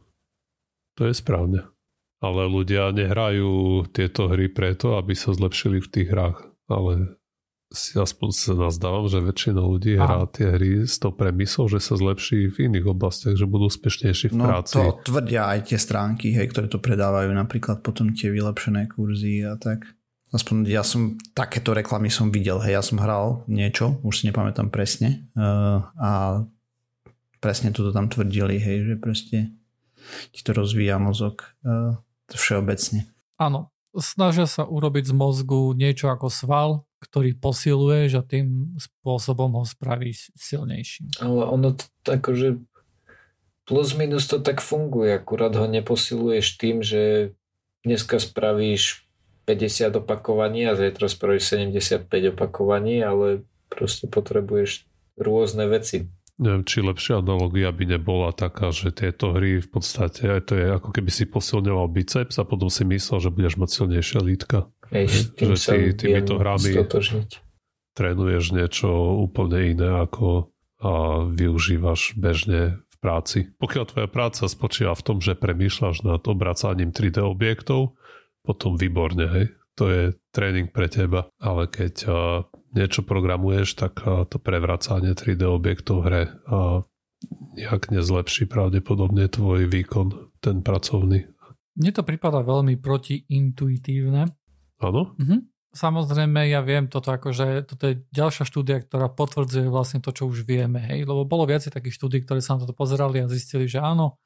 [0.93, 1.65] to je správne.
[2.19, 7.18] Ale ľudia nehrajú tieto hry preto, aby sa zlepšili v tých hrách, ale
[7.69, 12.01] si aspoň sa nazdávam, že väčšina ľudí hrá tie hry s tou premisou, že sa
[12.01, 14.81] zlepší v iných oblastiach, že budú úspešnejší v no, práci.
[14.81, 19.45] No to tvrdia aj tie stránky, hej, ktoré to predávajú, napríklad potom tie vylepšené kurzy
[19.45, 19.85] a tak.
[20.33, 24.73] Aspoň ja som, takéto reklamy som videl, hej, ja som hral niečo, už si nepamätám
[24.73, 26.11] presne uh, a
[27.45, 29.39] presne toto tam tvrdili, hej, že proste
[30.33, 32.01] ti to rozvíja mozog uh,
[32.33, 33.13] všeobecne.
[33.37, 39.65] Áno, snažia sa urobiť z mozgu niečo ako sval, ktorý posiluješ a tým spôsobom ho
[39.65, 41.23] spravíš silnejším.
[41.23, 42.59] Ale ono to akože
[43.69, 47.35] plus minus to tak funguje, akurát ho neposiluješ tým, že
[47.85, 49.07] dneska spravíš
[49.45, 56.09] 50 opakovaní a zajtra spravíš 75 opakovaní, ale proste potrebuješ rôzne veci.
[56.39, 60.95] Neviem, či lepšia analogia by nebola taká, že tieto hry v podstate, to je ako
[60.95, 64.71] keby si posilňoval biceps a potom si myslel, že budeš mať silnejšie lítka.
[64.95, 67.31] Hej, tým že ty týmito hrami stotožniť.
[67.93, 68.89] trénuješ niečo
[69.21, 73.51] úplne iné, ako a využívaš bežne v práci.
[73.59, 77.99] Pokiaľ tvoja práca spočíva v tom, že premýšľaš nad obracaním 3D objektov,
[78.47, 79.47] potom výborne, hej.
[79.79, 80.03] To je
[80.35, 81.31] tréning pre teba.
[81.39, 82.11] Ale keď a,
[82.75, 86.83] niečo programuješ, tak a, to prevracanie 3D objektov v hre a,
[87.59, 91.27] nejak nezlepší pravdepodobne tvoj výkon, ten pracovný.
[91.79, 94.31] Mne to prípada veľmi protiintuitívne,
[94.79, 95.15] Áno?
[95.19, 95.41] Mm-hmm.
[95.69, 100.49] Samozrejme, ja viem toto akože, toto je ďalšia štúdia, ktorá potvrdzuje vlastne to, čo už
[100.49, 103.79] vieme, hej, lebo bolo viacej takých štúdí, ktoré sa na toto pozerali a zistili, že
[103.79, 104.17] áno,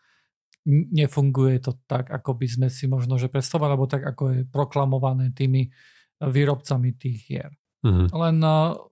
[0.69, 5.35] nefunguje to tak, ako by sme si možno že predstavovali, alebo tak, ako je proklamované
[5.35, 5.67] tými
[6.23, 7.51] výrobcami tých hier.
[7.83, 8.15] Mm-hmm.
[8.15, 8.37] Len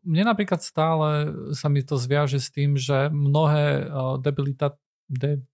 [0.02, 3.86] mne napríklad stále sa mi to zviaže s tým, že mnohé
[4.18, 4.74] debilita,
[5.06, 5.46] de,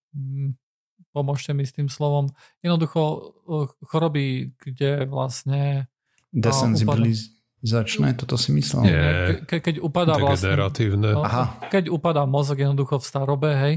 [1.13, 2.33] pomôžte mi s tým slovom,
[2.65, 5.93] jednoducho uh, choroby, kde vlastne
[6.37, 8.83] Desensibiliz- začné, toto si myslel.
[8.85, 10.55] Nie, ke, keď upadá vlastne...
[10.95, 11.59] No, Aha.
[11.73, 13.75] Keď upadá mozog jednoducho v starobe, hej,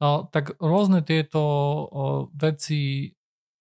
[0.00, 1.86] no, tak rôzne tieto o,
[2.32, 3.12] veci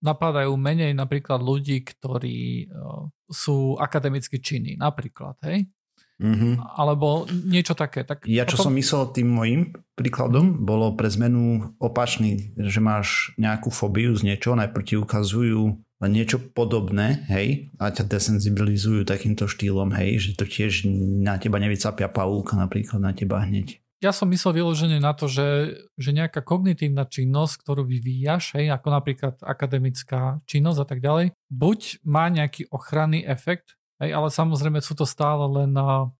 [0.06, 5.68] napadajú menej napríklad ľudí, ktorí o, sú akademicky činní, napríklad, hej.
[6.16, 6.80] Mhm.
[6.80, 8.08] Alebo niečo také.
[8.08, 13.68] Tak Ja čo som myslel tým mojim príkladom, bolo pre zmenu opačný, že máš nejakú
[13.68, 15.76] fóbiu z niečoho, najprv ti ukazujú
[16.08, 20.88] niečo podobné, hej, a ťa desenzibilizujú takýmto štýlom, hej, že to tiež
[21.22, 23.80] na teba nevycapia pavúka napríklad na teba hneď.
[24.04, 28.88] Ja som myslel vyloženie na to, že, že nejaká kognitívna činnosť, ktorú vyvíjaš, hej, ako
[28.92, 34.94] napríklad akademická činnosť a tak ďalej, buď má nejaký ochranný efekt, hej, ale samozrejme sú
[34.94, 35.74] to stále len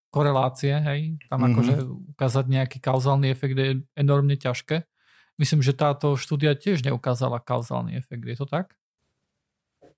[0.10, 1.48] korelácie, hej, tam Mhm.
[1.52, 1.76] akože
[2.16, 4.88] ukázať nejaký kauzálny efekt je enormne ťažké.
[5.36, 8.72] Myslím, že táto štúdia tiež neukázala kauzálny efekt, je to tak?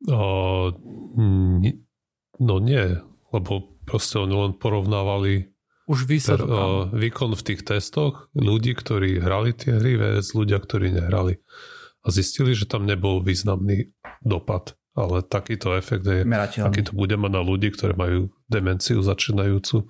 [0.05, 1.79] Ni-
[2.37, 3.01] no nie,
[3.33, 3.51] lebo
[3.83, 5.49] proste oni len porovnávali
[5.87, 6.47] Už výsledok.
[6.47, 6.59] áno.
[6.59, 11.39] o, výkon v tých testoch ľudí, ktorí hrali tie hry versus ľudia, ktorí nehrali.
[12.03, 13.91] A zistili, že tam nebol významný
[14.21, 14.75] dopad.
[14.93, 16.67] Ale takýto efekt je, Merateľný.
[16.67, 18.19] aký to bude mať na ľudí, ktorí majú
[18.49, 19.85] demenciu začínajúcu.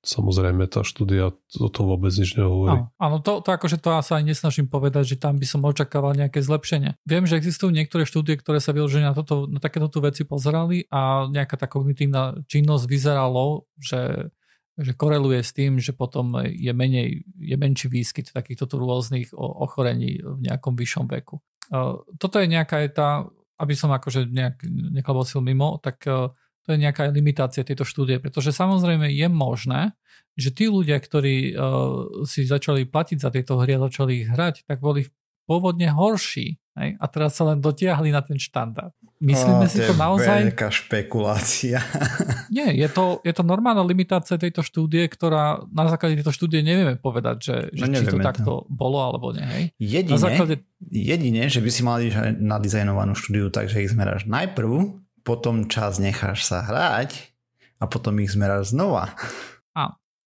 [0.00, 1.28] Samozrejme, tá štúdia
[1.60, 2.72] o tom vôbec nič nehovorí.
[2.72, 5.60] Áno, áno to, to akože to ja sa aj nesnažím povedať, že tam by som
[5.60, 6.96] očakával nejaké zlepšenie.
[7.04, 11.28] Viem, že existujú niektoré štúdie, ktoré sa vyložene na, toto, na takéto veci pozerali a
[11.28, 14.32] nejaká tá kognitívna činnosť vyzeralo, že,
[14.80, 20.48] že koreluje s tým, že potom je, menej, je menší výskyt takýchto rôznych ochorení v
[20.48, 21.44] nejakom vyššom veku.
[21.68, 23.28] Uh, Toto je nejaká tá,
[23.60, 24.64] aby som akože nejak
[24.96, 26.32] neklabosil mimo, tak je
[26.76, 29.96] nejaká limitácia tejto štúdie, pretože samozrejme je možné,
[30.38, 34.68] že tí ľudia, ktorí uh, si začali platiť za tieto hry a začali ich hrať,
[34.68, 35.06] tak boli
[35.50, 36.94] pôvodne horší hej?
[36.94, 38.94] a teraz sa len dotiahli na ten štandard.
[39.18, 40.46] Myslíme Á, si je to naozaj?
[40.46, 41.82] Veľká špekulácia.
[42.54, 46.96] Nie, je to, je to normálna limitácia tejto štúdie, ktorá na základe tejto štúdie nevieme
[46.96, 48.24] povedať, že, že No či to to.
[48.24, 49.44] takto bolo alebo nie.
[49.44, 49.64] Hej?
[49.76, 50.54] Jedine, Na základe
[50.88, 56.48] jedine, že by si mali nadizajnovanú štúdiu tak, že ich zmeráš najprv, potom čas necháš
[56.48, 57.32] sa hrať
[57.80, 59.16] a potom ich zmeráš znova.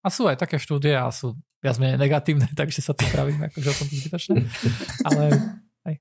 [0.05, 1.33] A sú aj také štúdie a sú
[1.65, 4.37] viac menej negatívne, takže sa tu pravím, akože o tom to zbytočné.
[5.09, 5.23] Ale
[5.89, 5.95] aj.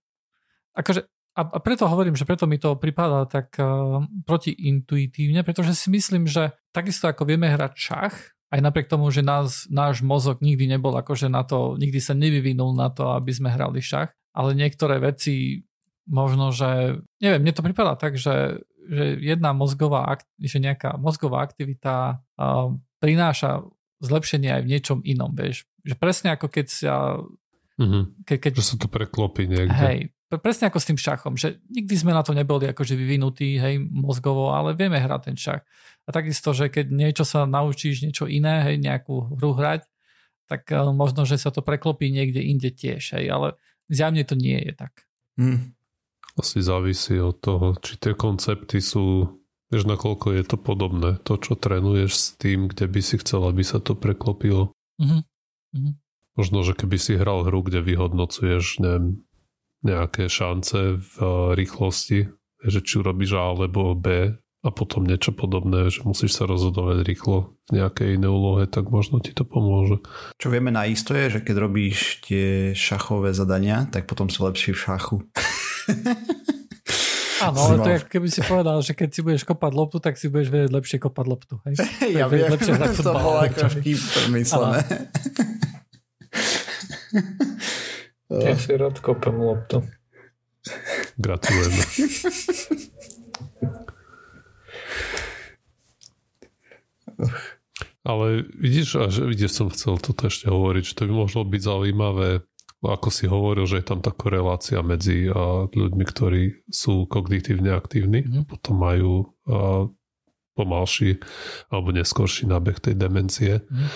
[0.76, 1.02] Akože,
[1.39, 6.28] a, a preto hovorím, že preto mi to pripadá tak uh, protiintuitívne, pretože si myslím,
[6.28, 8.16] že takisto ako vieme hrať šach,
[8.54, 12.76] aj napriek tomu, že nás, náš mozog nikdy nebol akože na to, nikdy sa nevyvinul
[12.76, 15.66] na to, aby sme hrali šach, ale niektoré veci
[16.06, 22.20] možno, že neviem, mne to pripadá tak, že, že jedna mozgová, že nejaká mozgová aktivita
[22.20, 23.64] uh, prináša
[24.04, 25.64] zlepšenie aj v niečom inom, vieš.
[25.88, 26.94] Že presne ako keď sa...
[27.80, 28.28] Mhm.
[28.28, 29.74] Ke, keď, Že sa to preklopí niekde.
[29.74, 33.58] hej, pre- presne ako s tým šachom, že nikdy sme na to neboli akože vyvinutí,
[33.58, 35.64] hej, mozgovo, ale vieme hrať ten šach.
[36.06, 39.88] A takisto, že keď niečo sa naučíš, niečo iné, hej, nejakú hru hrať,
[40.46, 43.56] tak uh, možno, že sa to preklopí niekde inde tiež, hej, ale
[43.90, 44.94] zjavne to nie je tak.
[45.40, 45.74] Hm.
[46.34, 49.38] Asi závisí od toho, či tie koncepty sú,
[49.70, 51.22] vieš, nakoľko je to podobné.
[51.30, 54.74] To, čo trénuješ s tým, kde by si chcel, aby sa to preklopilo.
[54.98, 55.20] Mhm.
[55.74, 55.92] Mhm.
[56.34, 59.22] Možno, že keby si hral hru, kde vyhodnocuješ neviem,
[59.86, 62.20] nejaké šance v eh, rýchlosti,
[62.64, 67.52] že či urobíš A alebo B a potom niečo podobné, že musíš sa rozhodovať rýchlo
[67.68, 70.00] v nejakej inej úlohe, tak možno ti to pomôže.
[70.40, 74.80] Čo vieme naisto je, že keď robíš tie šachové zadania, tak potom si lepší v
[74.80, 75.18] šachu.
[77.44, 80.16] Áno, ale to je, ako keby si povedal, že keď si budeš kopať loptu, tak
[80.16, 81.56] si budeš vedieť lepšie kopať loptu.
[81.68, 81.76] Hej?
[82.24, 83.68] ja vie- viem, lepšie to futbal, bolo ako čo?
[83.80, 84.80] vtip myslené.
[88.34, 89.86] Ja si rád kopem loptu.
[91.22, 91.86] Gratulujeme.
[98.04, 102.30] Ale vidíš, až vidíš, som chcel toto ešte hovoriť, že to by mohlo byť zaujímavé,
[102.84, 108.28] ako si hovoril, že je tam tá korelácia medzi a, ľuďmi, ktorí sú kognitívne aktívni,
[108.28, 108.44] Mhm.
[108.50, 109.14] potom majú
[109.48, 109.88] a,
[110.54, 111.18] pomalší
[111.74, 113.64] alebo neskorší nábeh tej demencie.
[113.66, 113.88] Mhm.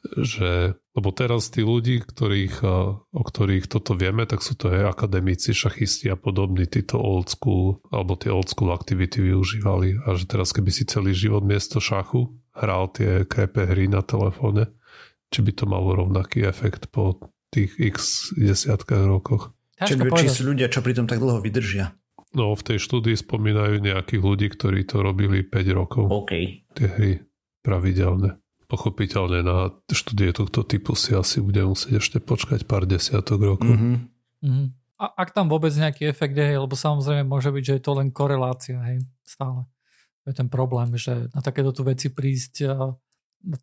[0.00, 4.96] Že, lebo teraz tí ľudí, ktorých, a, o ktorých toto vieme, tak sú to aj
[4.96, 10.00] akademici, šachisti a podobní, títo old school, alebo tie old school aktivity využívali.
[10.08, 14.72] A že teraz keby si celý život miesto šachu hral tie KP hry na telefóne,
[15.28, 17.20] či by to malo rovnaký efekt po
[17.50, 19.54] tých x desiatkách rokoch.
[19.80, 21.96] Čiže či sú ľudia, čo pritom tak dlho vydržia.
[22.30, 26.32] No v tej štúdii spomínajú nejakých ľudí, ktorí to robili 5 rokov, OK.
[26.78, 27.12] tie hry
[27.66, 28.38] pravidelne.
[28.70, 33.74] Pochopiteľne na štúdie tohto typu si asi bude musieť ešte počkať pár desiatok rokov.
[33.74, 33.94] Mhm.
[34.46, 34.66] Mhm.
[35.00, 38.12] A ak tam vôbec nejaký efekt je, lebo samozrejme môže byť, že je to len
[38.12, 39.64] korelácia, hej, stále.
[40.28, 42.68] je ten problém, že na takéto tu veci prísť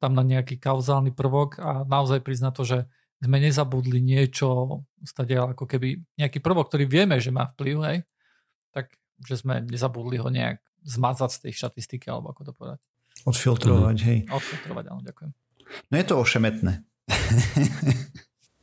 [0.01, 5.33] tam na nejaký kauzálny prvok a naozaj prísť na to, že sme nezabudli niečo, stade
[5.33, 7.97] ako keby nejaký prvok, ktorý vieme, že má vplyv, hej,
[8.69, 8.93] tak
[9.25, 12.79] že sme nezabudli ho nejak zmazať z tej štatistiky, alebo ako to povedať.
[13.25, 14.19] Odfiltrovať, hej.
[14.29, 15.31] Odfiltrovať, áno, ďakujem.
[15.89, 16.73] No je to ošemetné.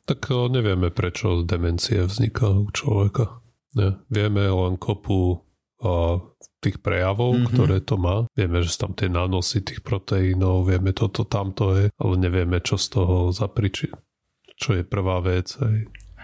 [0.09, 3.43] tak nevieme, prečo demencie vzniká u človeka.
[3.75, 3.99] Ne.
[4.07, 5.43] Vieme len kopu
[5.83, 6.23] a,
[6.63, 7.51] tých prejavov, mm-hmm.
[7.51, 8.25] ktoré to má.
[8.33, 12.81] Vieme, že sú tam tie nánosy tých proteínov, vieme toto, tamto je, ale nevieme, čo
[12.81, 13.93] z toho zapričí.
[14.55, 15.77] Čo je prvá vec, aj,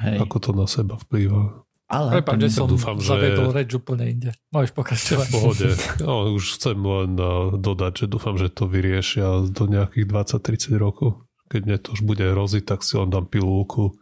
[0.07, 0.17] Hej.
[0.23, 1.67] ako to na seba vplýva.
[1.91, 3.57] Ale Prepač, že som dúfam, zavedol že...
[3.59, 4.31] reč úplne inde.
[4.55, 5.27] Môžeš pokračovať.
[5.27, 5.67] V pohode.
[6.07, 7.19] No, už chcem len
[7.59, 11.27] dodať, že dúfam, že to vyriešia do nejakých 20-30 rokov.
[11.51, 13.99] Keď mne to už bude hroziť, tak si len dám pilulku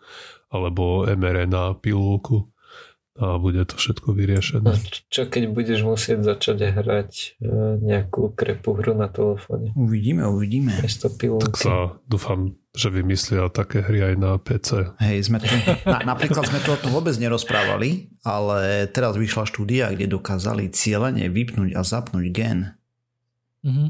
[0.53, 2.53] alebo mRNA pilulku
[3.19, 4.63] a bude to všetko vyriešené.
[4.63, 4.79] No,
[5.11, 7.11] čo keď budeš musieť začať hrať
[7.43, 7.51] e,
[7.83, 9.75] nejakú krepú hru na telefóne?
[9.75, 10.71] Uvidíme, uvidíme.
[10.79, 14.93] Tak sa dúfam, že vymyslia také hry aj na PC.
[15.01, 15.49] Hej, sme tu,
[15.89, 21.73] na, napríklad sme to tom vôbec nerozprávali, ale teraz vyšla štúdia, kde dokázali cieľene vypnúť
[21.75, 22.77] a zapnúť gen.
[23.65, 23.89] Mm-hmm.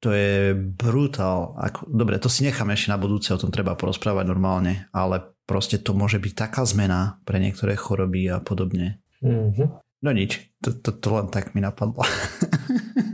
[0.00, 1.52] To je brutál.
[1.60, 5.76] Ako, dobre, to si necháme ešte na budúce, o tom treba porozprávať normálne, ale proste
[5.76, 9.02] to môže byť taká zmena pre niektoré choroby a podobne.
[9.20, 9.68] Mm-hmm.
[10.00, 12.00] No nič, to, to, to len tak mi napadlo.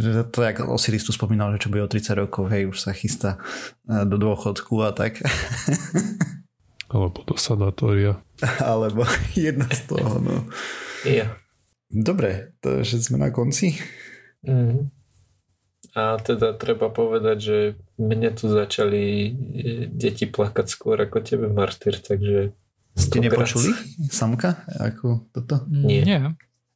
[0.00, 2.96] že to, jak Osiris tu spomínal, že čo bude o 30 rokov, hej, už sa
[2.96, 3.36] chystá
[3.84, 5.20] e, do dôchodku a tak.
[6.92, 8.18] Alebo do sanatória.
[8.58, 9.04] Alebo
[9.36, 10.48] jedna z toho, no.
[11.06, 11.38] Yeah.
[11.90, 13.78] Dobre, to, že sme na konci.
[14.46, 15.00] Mm-hmm.
[15.90, 17.58] A teda treba povedať, že
[17.98, 19.30] mne tu začali e,
[19.90, 22.54] deti plakať skôr ako tebe, Martyr, takže...
[22.94, 23.70] Ste nepočuli
[24.10, 24.66] samka?
[24.66, 25.66] Ako toto?
[25.70, 26.02] Nie.
[26.02, 26.20] Nie.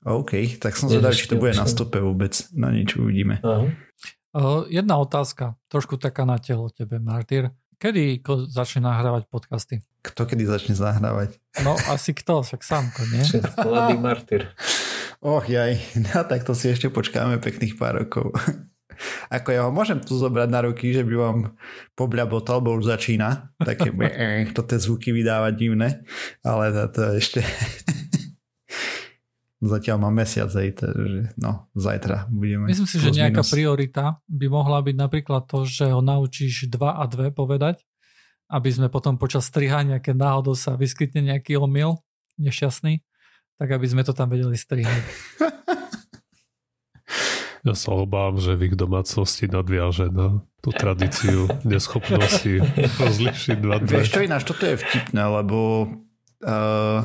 [0.05, 2.37] OK, tak som zvedavý, či to bude na stope vôbec.
[2.53, 3.41] Na niečo uvidíme.
[3.41, 7.51] Uh, jedna otázka, trošku taká na telo tebe, Martyr.
[7.81, 9.81] Kedy začne nahrávať podcasty?
[10.05, 11.41] Kto kedy začne nahrávať?
[11.65, 13.25] No asi kto, však samko, nie?
[13.65, 14.43] Mladý Martyr.
[15.25, 18.37] Och jaj, no tak to si ešte počkáme pekných pár rokov.
[19.33, 21.39] Ako ja ho môžem tu zobrať na ruky, že by vám
[21.97, 23.51] pobľabotal, bo už začína.
[23.57, 23.89] Také
[24.57, 26.05] to tie zvuky vydávať divné.
[26.45, 27.41] Ale to, to ešte...
[29.63, 32.69] Zatiaľ mám mesiac, aj, takže no, zajtra budeme...
[32.69, 33.55] Myslím si, že nejaká minus.
[33.55, 37.81] priorita by mohla byť napríklad to, že ho naučíš 2 a 2 povedať,
[38.51, 42.03] aby sme potom počas strihania, keď náhodou sa vyskytne nejaký omyl
[42.37, 43.01] nešťastný,
[43.57, 45.07] tak aby sme to tam vedeli strihnúť.
[47.65, 52.61] Ja sa obávam, že v ich domácnosti nadviaže na tú tradíciu neschopnosti
[53.01, 54.05] rozlišiť dva dve.
[54.05, 55.89] Vieš čo ináč, toto je vtipné, lebo
[56.45, 57.01] uh,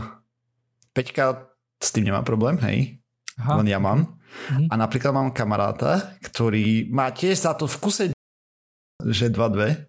[0.92, 1.49] Peťka
[1.80, 3.00] s tým nemá problém, hej?
[3.40, 3.64] Aha.
[3.64, 4.20] Len ja mám.
[4.52, 4.70] Mhm.
[4.70, 8.04] A napríklad mám kamaráta, ktorý má tiež za to v kuse
[9.00, 9.88] že 2-2,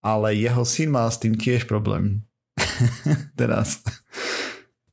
[0.00, 2.24] ale jeho syn má s tým tiež problém.
[3.40, 3.84] Teraz.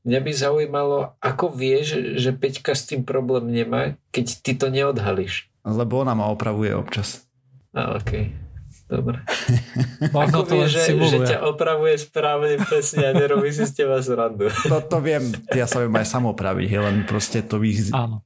[0.04, 5.52] Mňa by zaujímalo, ako vieš, že Peťka s tým problém nemá, keď ty to neodhalíš.
[5.68, 7.28] Lebo ona ma opravuje občas.
[7.76, 8.00] A.
[8.00, 8.47] Okay.
[8.88, 9.20] Dobre.
[10.16, 14.48] Ako vieš, že, že ťa opravuje správne presne a nerobí si z teba zradu.
[14.72, 17.76] No to viem, ja sa viem aj sam opraviť, len proste to vy,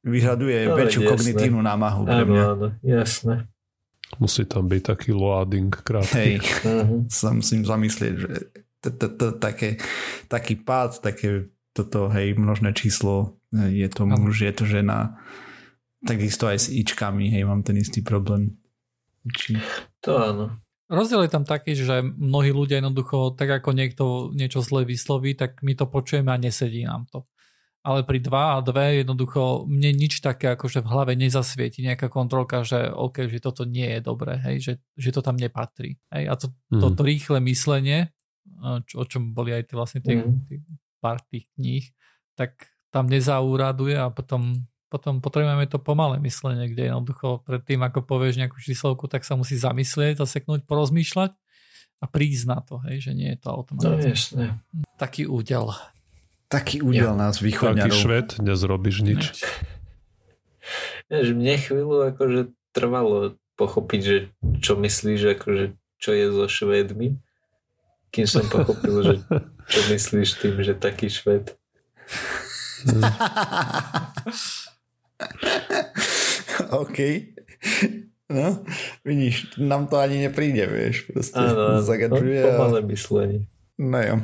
[0.05, 1.11] vyžaduje no, väčšiu jasné.
[1.17, 2.43] kognitívnu námahu pre mňa.
[2.45, 3.49] Áno, jasné.
[4.21, 6.13] Musí tam byť taký loading krátky.
[6.13, 7.09] Hej, uh-huh.
[7.09, 8.31] sa musím zamyslieť, že
[10.29, 15.17] taký pád, také toto, hej, množné číslo, je to muž, je to žena.
[16.05, 18.60] Takisto aj s ičkami, hej, mám ten istý problém.
[19.29, 19.61] Či...
[20.01, 20.45] To áno.
[20.91, 24.03] Rozdiel je tam taký, že mnohí ľudia jednoducho, tak ako niekto
[24.35, 27.23] niečo zle vysloví, tak my to počujeme a nesedí nám to.
[27.81, 32.61] Ale pri 2 a 2 jednoducho mne nič také akože v hlave nezasvieti nejaká kontrolka,
[32.61, 35.97] že OK, že toto nie je dobré, hej, že, že to tam nepatrí.
[36.13, 36.23] Hej.
[36.29, 36.81] A to, mm.
[36.83, 38.13] toto rýchle myslenie,
[38.85, 40.45] čo, o čom boli aj tie vlastne tie, mm.
[40.45, 40.57] tie
[41.01, 41.87] pár tých kníh,
[42.37, 48.03] tak tam nezaúraduje a potom, potom potrebujeme to pomalé myslenie, kde jednoducho pred tým, ako
[48.03, 51.31] povieš nejakú číslovku, tak sa musí zamyslieť, zaseknúť, porozmýšľať
[52.03, 54.35] a prísť na to, hej, že nie je to automaticky.
[54.35, 54.59] No,
[54.99, 55.71] Taký údel.
[56.51, 57.17] Taký údel ja.
[57.17, 57.87] nás východňarov.
[57.87, 59.23] Taký šved, nezrobíš nič.
[61.07, 64.17] Jež mne chvíľu akože trvalo pochopiť, že
[64.59, 65.65] čo myslíš, akože
[66.01, 67.15] čo je so Švédmi
[68.11, 69.15] kým som pochopil, že
[69.71, 71.55] čo myslíš tým, že taký šved.
[76.83, 76.99] OK.
[78.31, 78.63] No,
[79.05, 81.11] vidíš, nám to ani nepríde, vieš.
[81.11, 83.45] Proste áno, no, pomalé myslenie.
[83.75, 84.15] No jo.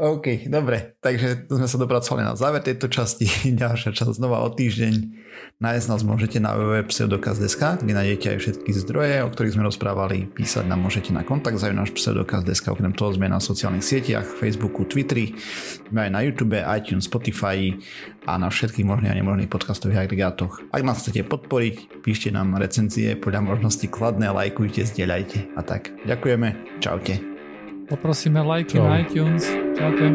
[0.00, 0.96] OK, dobre.
[1.04, 3.28] Takže tu sme sa dopracovali na záver tejto časti.
[3.60, 5.20] Ďalšia časť znova o týždeň.
[5.60, 10.32] Nájsť nás môžete na www.pseudokaz.sk, kde nájdete aj všetky zdroje, o ktorých sme rozprávali.
[10.32, 12.72] Písať nám môžete na kontakt náš pseudokaz.sk.
[12.72, 15.36] Okrem toho sme na sociálnych sieťach, Facebooku, Twitteri,
[15.92, 17.76] sme aj na YouTube, iTunes, Spotify
[18.24, 20.64] a na všetkých možných a nemožných podcastových agregátoch.
[20.72, 25.92] Ak nás chcete podporiť, píšte nám recenzie podľa možnosti kladné, lajkujte, zdieľajte a tak.
[26.08, 27.29] Ďakujeme, čaute.
[27.90, 28.86] Poprosíme lajky Čau.
[28.86, 29.50] na iTunes.
[29.74, 30.14] Čaute.